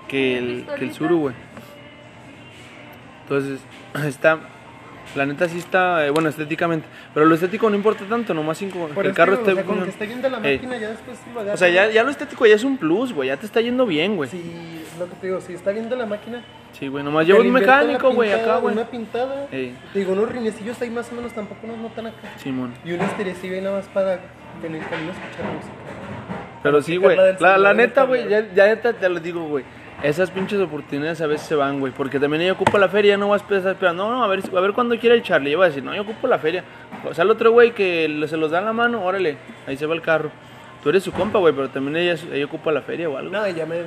que 0.07 0.39
el, 0.39 0.65
que 0.79 0.85
el 0.85 0.93
Suru, 0.95 1.19
güey. 1.19 1.35
Entonces, 3.23 3.59
está, 4.07 4.39
la 5.15 5.25
neta 5.25 5.47
sí 5.49 5.57
está, 5.57 6.05
eh, 6.05 6.11
bueno, 6.11 6.29
estéticamente, 6.29 6.87
pero 7.13 7.25
lo 7.25 7.33
estético 7.35 7.69
no 7.69 7.75
importa 7.75 8.03
tanto, 8.05 8.33
nomás 8.33 8.57
cinco, 8.57 8.87
Por 8.93 9.05
el 9.05 9.13
carro 9.13 9.33
esté 9.33 9.51
o 9.51 9.55
sea, 9.55 9.63
con 9.63 9.75
bien. 9.75 9.85
que 9.85 9.91
esté 9.91 10.05
bien 10.05 10.21
de 10.21 10.29
la 10.29 10.37
Ey. 10.39 10.57
máquina, 10.57 10.77
ya 10.77 10.89
después 10.89 11.17
lo. 11.33 11.53
O 11.53 11.57
sea, 11.57 11.69
ya, 11.69 11.89
ya 11.89 12.03
lo 12.03 12.11
estético 12.11 12.45
ya 12.45 12.55
es 12.55 12.63
un 12.63 12.77
plus, 12.77 13.13
güey, 13.13 13.27
ya 13.29 13.37
te 13.37 13.45
está 13.45 13.61
yendo 13.61 13.85
bien, 13.85 14.15
güey. 14.15 14.29
Si, 14.29 14.85
lo 14.99 15.09
que 15.09 15.15
te 15.15 15.27
digo, 15.27 15.41
si 15.41 15.53
está 15.53 15.71
bien 15.71 15.89
de 15.89 15.95
la 15.95 16.05
máquina, 16.05 16.43
Sí, 16.73 16.87
güey, 16.87 17.03
nomás 17.03 17.27
le 17.27 17.33
un 17.33 17.47
la 17.47 17.59
mecánico, 17.59 18.11
güey, 18.11 18.31
acá, 18.31 18.57
güey. 18.57 18.73
Una 18.73 18.85
pintada, 18.85 19.47
Ey. 19.51 19.75
te 19.91 19.99
digo, 19.99 20.13
unos 20.13 20.31
rinecillos 20.31 20.79
ahí 20.81 20.89
más 20.89 21.11
o 21.11 21.15
menos 21.15 21.33
tampoco 21.33 21.67
nos 21.67 21.77
notan 21.77 22.07
acá. 22.07 22.29
Simón. 22.37 22.73
Y 22.85 22.91
un 22.93 23.01
esterecillo 23.01 23.55
ahí 23.55 23.61
nada 23.61 23.77
más 23.77 23.87
para 23.87 24.13
en 24.63 24.75
el 24.75 24.87
camino 24.87 25.11
escuchar 25.11 25.51
música. 25.53 25.73
Pero 26.61 26.81
sí, 26.81 26.97
güey. 26.97 27.15
La, 27.15 27.23
la 27.31 27.37
celular, 27.37 27.75
neta, 27.75 28.03
güey, 28.03 28.29
ya, 28.29 28.53
ya 28.53 28.67
neta 28.67 28.93
te 28.93 29.09
lo 29.09 29.19
digo, 29.19 29.47
güey. 29.47 29.63
Esas 30.01 30.31
pinches 30.31 30.59
oportunidades 30.61 31.19
a 31.21 31.27
veces 31.27 31.47
se 31.47 31.55
van, 31.55 31.79
güey. 31.79 31.91
Porque 31.91 32.19
también 32.19 32.41
ella 32.41 32.53
ocupa 32.53 32.77
la 32.79 32.87
feria, 32.87 33.17
no 33.17 33.29
vas 33.29 33.41
a 33.41 33.55
estar 33.55 33.71
esperando. 33.73 34.07
No, 34.07 34.17
no, 34.17 34.23
a 34.23 34.27
ver, 34.27 34.41
a 34.55 34.59
ver 34.61 34.71
cuándo 34.71 34.97
quiera 34.97 35.13
el 35.15 35.23
Charlie. 35.23 35.51
Yo 35.51 35.57
voy 35.57 35.65
a 35.65 35.69
decir, 35.69 35.83
no, 35.83 35.93
yo 35.93 36.03
ocupo 36.03 36.27
la 36.27 36.39
feria. 36.39 36.63
O 37.09 37.13
sea, 37.13 37.23
el 37.25 37.31
otro 37.31 37.51
güey 37.51 37.71
que 37.73 38.25
se 38.29 38.37
los 38.37 38.51
da 38.51 38.59
en 38.59 38.65
la 38.65 38.73
mano, 38.73 39.03
órale, 39.03 39.37
ahí 39.67 39.75
se 39.75 39.85
va 39.85 39.95
el 39.95 40.01
carro. 40.01 40.31
Tú 40.81 40.89
eres 40.89 41.03
su 41.03 41.11
compa, 41.11 41.39
güey, 41.39 41.53
pero 41.53 41.69
también 41.69 41.97
ella, 41.97 42.15
ella 42.31 42.45
ocupa 42.45 42.71
la 42.71 42.81
feria 42.81 43.09
o 43.09 43.17
algo. 43.17 43.31
No, 43.31 43.47
ya 43.49 43.65
me. 43.65 43.77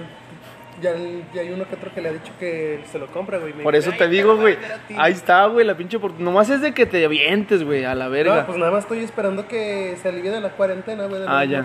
Ya, 0.82 0.94
ya 1.32 1.42
hay 1.42 1.50
uno 1.50 1.66
que 1.68 1.76
otro 1.76 1.92
que 1.94 2.00
le 2.02 2.08
ha 2.08 2.12
dicho 2.12 2.32
que 2.40 2.80
se 2.90 2.98
lo 2.98 3.06
compra, 3.06 3.38
güey. 3.38 3.52
Por 3.52 3.74
dice, 3.74 3.90
eso 3.90 3.92
"Ay, 3.92 3.98
te 3.98 4.08
digo, 4.08 4.36
güey. 4.36 4.54
vender 4.56 4.72
a 4.72 4.78
ti". 4.78 4.94
Ahí 4.98 5.12
está, 5.12 5.46
güey, 5.46 5.64
la 5.64 5.76
pinche 5.76 5.96
oportunidad. 5.96 6.24
Nomás 6.30 6.50
es 6.50 6.60
de 6.60 6.72
que 6.72 6.84
te 6.86 7.02
avientes, 7.04 7.62
güey, 7.64 7.84
a 7.84 7.94
la 7.94 8.08
verga. 8.08 8.40
No, 8.40 8.46
pues 8.46 8.58
nada 8.58 8.70
más 8.72 8.82
estoy 8.84 8.98
esperando 8.98 9.46
que 9.46 9.96
se 10.02 10.08
alivie 10.08 10.30
de 10.30 10.40
la 10.40 10.50
cuarentena, 10.50 11.06
güey. 11.06 11.22
Ah, 11.26 11.44
ya. 11.44 11.64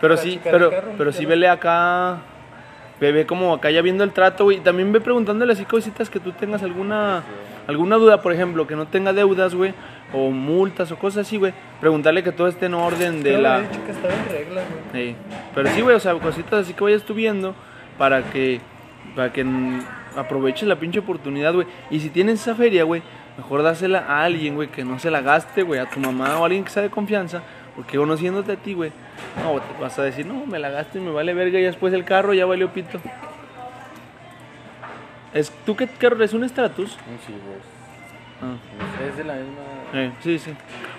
Pero 0.00 0.16
sí, 0.16 0.38
pero, 0.44 0.70
carro, 0.70 0.92
pero 0.96 1.12
sí 1.12 1.26
vele 1.26 1.48
acá. 1.48 2.18
Ve, 3.00 3.26
como 3.26 3.54
acá 3.54 3.70
ya 3.70 3.80
viendo 3.82 4.04
el 4.04 4.12
trato, 4.12 4.44
güey. 4.44 4.58
y 4.58 4.60
También 4.60 4.92
ve 4.92 5.00
preguntándole 5.00 5.54
así 5.54 5.64
cositas 5.64 6.10
que 6.10 6.20
tú 6.20 6.32
tengas 6.32 6.62
alguna 6.62 7.22
alguna 7.66 7.96
duda, 7.96 8.20
por 8.20 8.32
ejemplo, 8.32 8.66
que 8.66 8.76
no 8.76 8.86
tenga 8.88 9.12
deudas, 9.12 9.54
güey, 9.54 9.72
o 10.12 10.30
multas 10.30 10.90
o 10.92 10.98
cosas 10.98 11.26
así, 11.26 11.36
güey. 11.36 11.54
Preguntarle 11.80 12.22
que 12.22 12.32
todo 12.32 12.48
esté 12.48 12.66
en 12.66 12.74
orden 12.74 13.22
de 13.22 13.38
la. 13.38 13.60
Dicho 13.60 13.84
que 13.84 13.92
estaba 13.92 14.12
en 14.12 14.28
regla, 14.28 14.62
güey. 14.92 15.02
Ey, 15.02 15.16
Pero 15.54 15.70
sí, 15.70 15.80
güey, 15.80 15.96
o 15.96 16.00
sea, 16.00 16.14
cositas 16.14 16.60
así 16.60 16.74
que 16.74 16.84
vayas 16.84 17.02
tú 17.04 17.14
viendo 17.14 17.54
para 17.96 18.22
que 18.22 18.60
para 19.14 19.32
que 19.32 19.44
aproveches 20.16 20.68
la 20.68 20.76
pinche 20.76 20.98
oportunidad, 20.98 21.54
güey. 21.54 21.66
Y 21.90 22.00
si 22.00 22.10
tienes 22.10 22.40
esa 22.40 22.54
feria, 22.54 22.84
güey, 22.84 23.02
mejor 23.36 23.62
dásela 23.62 24.00
a 24.00 24.24
alguien, 24.24 24.54
güey, 24.54 24.68
que 24.68 24.84
no 24.84 24.98
se 24.98 25.10
la 25.10 25.20
gaste, 25.20 25.62
güey, 25.62 25.80
a 25.80 25.86
tu 25.86 26.00
mamá 26.00 26.38
o 26.38 26.42
a 26.42 26.46
alguien 26.46 26.64
que 26.64 26.70
sea 26.70 26.82
de 26.82 26.90
confianza, 26.90 27.42
porque 27.76 27.96
conociéndote 27.98 28.52
a 28.52 28.56
ti, 28.56 28.74
güey, 28.74 28.92
no, 29.42 29.60
te 29.60 29.80
vas 29.82 29.98
a 29.98 30.02
decir, 30.02 30.26
no, 30.26 30.46
me 30.46 30.58
la 30.58 30.70
gasto 30.70 30.98
y 30.98 31.00
me 31.00 31.10
vale 31.10 31.34
verga 31.34 31.58
y 31.58 31.62
después 31.62 31.92
el 31.94 32.04
carro 32.04 32.34
ya 32.34 32.46
valió 32.46 32.70
pito. 32.70 32.98
Es, 35.32 35.52
¿Tú 35.64 35.76
qué 35.76 35.86
carro 35.86 36.16
eres? 36.16 36.34
¿Un 36.34 36.48
Stratus? 36.48 36.90
Silver. 37.26 37.60
Ah, 38.42 39.06
Es 39.08 39.16
de 39.16 39.24
la 39.24 39.34
misma. 39.34 39.60
eh, 39.94 40.12
sí, 40.22 40.38
sí. 40.38 40.52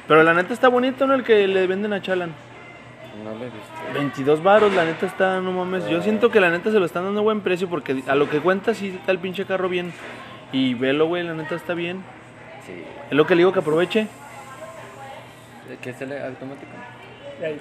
Pero 0.07 0.23
la 0.23 0.33
neta 0.33 0.53
está 0.53 0.69
bonito, 0.69 1.05
¿no? 1.07 1.13
El 1.15 1.23
que 1.23 1.47
le 1.47 1.67
venden 1.67 1.91
a 1.93 2.01
Chalan. 2.01 2.31
No 3.23 3.31
le 3.31 3.47
he 3.47 3.49
visto. 3.49 3.93
22 3.93 4.41
varos, 4.41 4.73
la 4.73 4.85
neta 4.85 5.05
está, 5.05 5.41
no 5.41 5.51
mames. 5.51 5.87
Yo 5.89 6.01
siento 6.01 6.29
que 6.29 6.39
la 6.39 6.49
neta 6.49 6.71
se 6.71 6.79
lo 6.79 6.85
están 6.85 7.03
dando 7.03 7.19
a 7.19 7.23
buen 7.23 7.41
precio 7.41 7.67
porque 7.67 8.03
a 8.07 8.15
lo 8.15 8.29
que 8.29 8.39
cuenta 8.39 8.73
sí 8.73 8.95
está 8.97 9.11
el 9.11 9.19
pinche 9.19 9.45
carro 9.45 9.67
bien. 9.67 9.91
Y 10.53 10.75
velo, 10.75 11.07
güey, 11.07 11.23
la 11.23 11.33
neta 11.33 11.55
está 11.55 11.73
bien. 11.73 12.03
Sí. 12.65 12.73
Es 13.09 13.17
lo 13.17 13.25
que 13.27 13.35
le 13.35 13.39
digo 13.39 13.51
que 13.51 13.59
aproveche. 13.59 14.07
¿Qué 15.81 15.89
es 15.91 16.01
el 16.01 16.11
automático? 16.23 16.71
Ahí. 17.43 17.59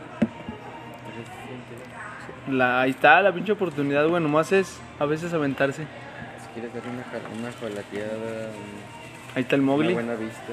La, 2.51 2.81
ahí 2.83 2.91
está 2.91 3.21
la 3.21 3.33
pinche 3.33 3.53
oportunidad, 3.53 4.07
güey. 4.09 4.23
Nomás 4.23 4.53
es 4.53 4.81
a 4.99 5.05
veces 5.05 5.33
aventarse. 5.33 5.83
Si 5.85 6.49
quieres 6.55 6.73
dar 6.75 6.83
una, 6.85 7.05
una 7.39 7.53
jolateada, 7.61 8.49
un- 8.51 9.37
Ahí 9.37 9.43
está 9.43 9.55
el 9.57 9.63
una 9.63 9.73
Mowgli. 9.73 9.93
buena 9.95 10.15
vista, 10.15 10.53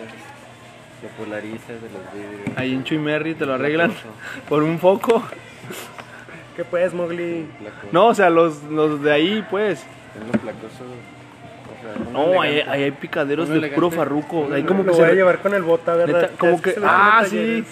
lo 1.02 1.10
polarizas 1.26 1.68
de 1.82 1.90
los 1.90 2.14
vidrios. 2.14 2.58
Ahí 2.58 2.74
en 2.74 2.84
Chuy 2.84 3.00
Merry 3.00 3.34
te 3.36 3.46
lo 3.46 3.54
arreglan 3.56 3.92
por 4.50 4.64
un 4.64 4.78
foco. 4.80 5.24
¿Qué 6.56 6.64
pues, 6.64 6.94
Mowgli? 6.94 7.48
No, 7.92 8.08
o 8.08 8.14
sea, 8.14 8.30
los, 8.30 8.64
los 8.64 9.02
de 9.02 9.12
ahí, 9.12 9.46
pues. 9.50 9.80
Es 9.80 10.26
lo 10.26 10.40
placoso. 10.40 10.84
No, 12.12 12.42
ahí, 12.42 12.60
ahí 12.68 12.84
hay 12.84 12.92
picaderos 12.92 13.50
de 13.50 13.70
puro 13.70 13.92
farruco. 13.92 14.50
Ahí 14.54 14.64
como 14.64 14.84
lo 14.84 14.92
que 14.92 14.98
voy 14.98 15.06
a 15.08 15.10
se. 15.10 15.16
llevar 15.16 15.40
con 15.40 15.54
el 15.54 15.64
bota, 15.64 15.96
¿verdad? 15.96 16.22
Neta, 16.24 16.34
como 16.38 16.62
que. 16.62 16.72
se 16.72 16.80
en 16.80 16.86
Ah, 16.88 17.24
sí. 17.28 17.64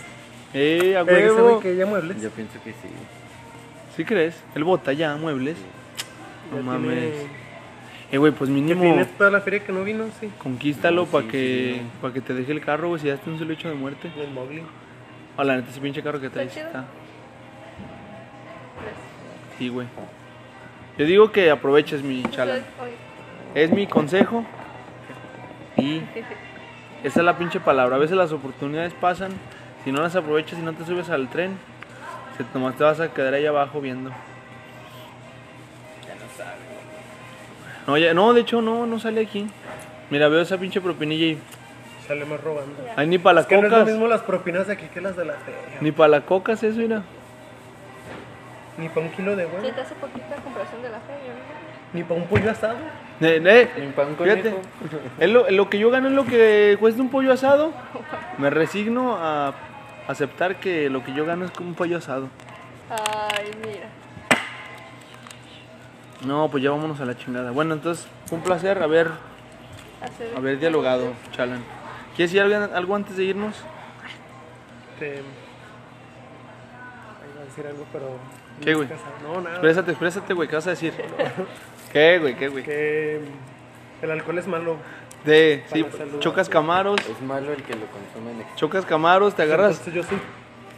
Eh, 0.54 0.96
a 0.98 1.04
huevo. 1.04 1.60
que 1.60 1.76
ya 1.76 1.86
muebles. 1.86 2.22
Yo 2.22 2.30
pienso 2.30 2.54
que 2.64 2.72
sí. 2.72 2.90
¿Sí 3.96 4.06
crees? 4.06 4.36
El 4.56 4.64
bota 4.64 4.94
ya, 4.94 5.16
muebles. 5.16 5.58
Ya 5.58 6.62
No 6.62 6.78
tiene- 6.80 6.96
mames. 6.96 7.14
Eh, 8.12 8.18
güey, 8.18 8.32
pues 8.32 8.50
Que 8.50 8.54
mínimo. 8.54 8.82
tiene 8.82 9.06
toda 9.06 9.32
la 9.32 9.42
feria 9.42 9.64
que 9.66 9.72
no 9.74 9.84
vino, 9.84 10.06
sí. 10.20 10.30
Conquístalo 10.38 11.02
No, 11.06 11.08
para 11.08 11.26
sí, 11.26 11.32
que 11.32 11.76
sí. 11.80 11.88
para 12.02 12.14
que 12.14 12.22
te 12.22 12.34
deje 12.34 12.52
el 12.52 12.62
carro, 12.62 12.90
güey, 12.90 13.02
si 13.02 13.08
ya 13.08 13.16
está 13.16 13.30
un 13.30 13.40
solo 13.40 13.52
hecho 13.52 13.68
de 13.68 13.76
muerte. 13.76 14.10
El 14.18 14.30
Mowgli. 14.32 14.62
O 15.38 15.44
la 15.44 15.58
neta, 15.58 15.72
ese 15.72 15.82
pinche 15.82 16.02
carro 16.04 16.22
que 16.22 16.30
traes 16.30 16.56
está. 16.56 16.86
Sí, 19.58 19.70
güey. 19.70 19.88
Yo 20.98 21.06
digo 21.06 21.32
que 21.32 21.50
aproveches 21.52 22.04
mi 22.04 22.24
chala. 22.32 22.60
Es 23.56 23.72
mi 23.72 23.88
consejo. 23.88 24.44
Y 25.78 26.02
esa 27.04 27.20
es 27.20 27.26
la 27.26 27.38
pinche 27.38 27.60
palabra. 27.60 27.96
A 27.96 28.00
veces 28.00 28.16
las 28.18 28.32
oportunidades 28.32 28.94
pasan. 28.94 29.32
Si 29.84 29.92
no 29.92 30.02
las 30.02 30.16
aprovechas 30.16 30.60
y 30.60 30.62
no 30.62 30.74
te 30.74 30.84
subes 30.86 31.10
al 31.10 31.30
tren, 31.30 31.58
se, 32.38 32.44
nomás 32.54 32.76
te 32.76 32.84
vas 32.84 33.00
a 33.00 33.14
quedar 33.14 33.34
ahí 33.34 33.46
abajo 33.46 33.80
viendo. 33.80 34.12
No, 37.88 37.98
ya, 37.98 38.14
no, 38.14 38.34
de 38.34 38.42
hecho 38.42 38.62
no, 38.62 38.86
no 38.86 39.00
sale 39.00 39.22
aquí. 39.22 39.48
Mira, 40.10 40.28
veo 40.28 40.42
esa 40.42 40.58
pinche 40.58 40.82
propinilla 40.82 41.26
y 41.26 41.40
Sale 42.08 42.26
más 42.26 42.40
robando. 42.42 42.74
Ay, 42.96 43.08
ni 43.08 43.18
para 43.18 43.36
las 43.36 43.44
Es 43.46 43.48
que 43.50 43.56
no 43.58 43.66
es 43.66 43.72
lo 43.72 43.80
cocas. 43.80 43.92
mismo 43.92 44.08
las 44.08 44.22
propinas 44.22 44.68
de 44.68 44.74
aquí 44.74 44.86
que 44.94 45.02
las 45.02 45.16
de 45.16 45.26
la 45.26 45.34
feria. 45.34 45.80
Ni 45.82 45.92
para 45.92 46.10
las 46.10 46.24
cocas 46.24 46.62
eso, 46.62 46.78
mira. 46.78 47.02
Ni 48.78 48.90
para 48.90 49.02
un 49.08 49.12
kilo 49.12 49.36
de 49.36 49.46
huevo. 49.46 49.58
te 49.62 49.82
hace 49.82 49.96
poquita 49.96 50.36
comparación 50.44 50.84
de 50.84 50.90
la 50.90 51.00
feria, 51.00 51.34
¿no? 51.34 51.94
Ni 51.94 52.04
para 52.04 52.22
un 52.22 52.28
pollo 52.28 52.52
asado. 52.52 52.78
Eh, 53.22 53.42
eh, 53.46 53.70
Ni 53.78 54.26
fíjate, 54.26 54.56
es 55.20 55.30
lo, 55.30 55.50
lo 55.50 55.70
que 55.70 55.80
yo 55.80 55.90
gano 55.90 56.10
es 56.10 56.14
lo 56.14 56.26
que 56.26 56.76
cuesta 56.80 57.02
un 57.02 57.10
pollo 57.10 57.32
asado. 57.32 57.72
Me 58.38 58.50
resigno 58.50 59.16
a 59.18 59.54
aceptar 60.08 60.58
que 60.58 60.90
lo 60.90 61.04
que 61.04 61.14
yo 61.14 61.26
gano 61.26 61.46
es 61.46 61.52
como 61.52 61.70
un 61.70 61.76
pollo 61.76 61.98
asado. 61.98 62.28
Ay, 62.90 63.52
mira. 63.66 63.88
No, 66.26 66.50
pues 66.50 66.64
ya 66.64 66.72
vámonos 66.72 67.00
a 67.00 67.06
la 67.06 67.18
chingada. 67.18 67.52
Bueno, 67.52 67.74
entonces, 67.74 68.08
fue 68.26 68.38
un 68.38 68.44
placer 68.44 68.82
haber, 68.82 69.12
Hacer 70.02 70.36
haber 70.36 70.60
dialogado, 70.60 71.14
Chalan. 71.32 71.64
¿Quieres 72.16 72.32
decir 72.32 72.42
algo, 72.42 72.76
algo 72.76 72.96
antes 72.96 73.16
de 73.16 73.26
irnos? 73.26 73.56
Te... 75.00 75.08
Iba 75.08 75.22
a 77.42 77.46
decir 77.46 77.68
algo, 77.68 77.86
pero... 77.92 78.18
¿Qué, 78.62 78.74
güey? 78.74 78.88
No, 79.24 79.42
nada. 79.42 79.56
Exprésate, 79.56 79.92
exprésate, 79.92 80.34
güey, 80.34 80.48
¿qué 80.48 80.56
vas 80.56 80.68
a 80.68 80.72
decir? 80.72 80.94
¿Qué, 81.96 82.20
güey? 82.20 82.36
¿Qué, 82.36 82.50
güey? 82.50 82.62
Que 82.66 83.22
el 84.02 84.12
alcohol 84.12 84.38
es 84.38 84.48
malo. 84.48 84.76
De, 85.24 85.64
sí, 85.72 85.82
Para 85.82 85.94
la 85.94 86.06
salud. 86.06 86.20
chocas 86.20 86.50
camaros, 86.50 87.00
Es 87.10 87.22
malo 87.22 87.54
el 87.54 87.64
que 87.64 87.74
lo 87.74 87.86
consume 87.86 88.32
en 88.32 88.42
exceso. 88.42 88.58
chocas 88.58 88.86
camaros, 88.86 89.34
te 89.34 89.44
agarras 89.44 89.78
Entonces 89.80 89.94
yo 89.94 90.04
soy 90.04 90.18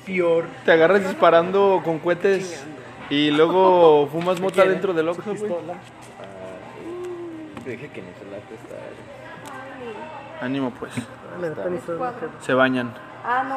peor. 0.05 0.45
Te 0.63 0.73
agarras 0.73 1.01
disparando 1.01 1.81
con 1.83 1.97
cohetes 1.97 2.63
y 3.09 3.31
luego 3.31 4.07
fumas 4.11 4.39
mota 4.39 4.53
quiere? 4.53 4.69
dentro 4.69 4.93
del 4.93 5.09
Oxxo, 5.09 5.23
güey. 5.23 5.37
Pistola. 5.41 5.73
Ah, 5.73 7.63
te 7.63 7.71
dije 7.71 7.87
que 7.89 8.01
no 8.03 8.07
se 8.19 8.25
la 8.25 8.37
prestar. 8.37 8.79
Ánimo, 10.39 10.69
pues. 10.79 10.93
Ah, 10.97 11.41
la 11.41 11.49
neta, 11.49 11.67
ni 11.67 11.79
quedó. 11.79 12.13
Se 12.41 12.53
bañan. 12.53 12.93
Ah, 13.25 13.43
no. 13.49 13.55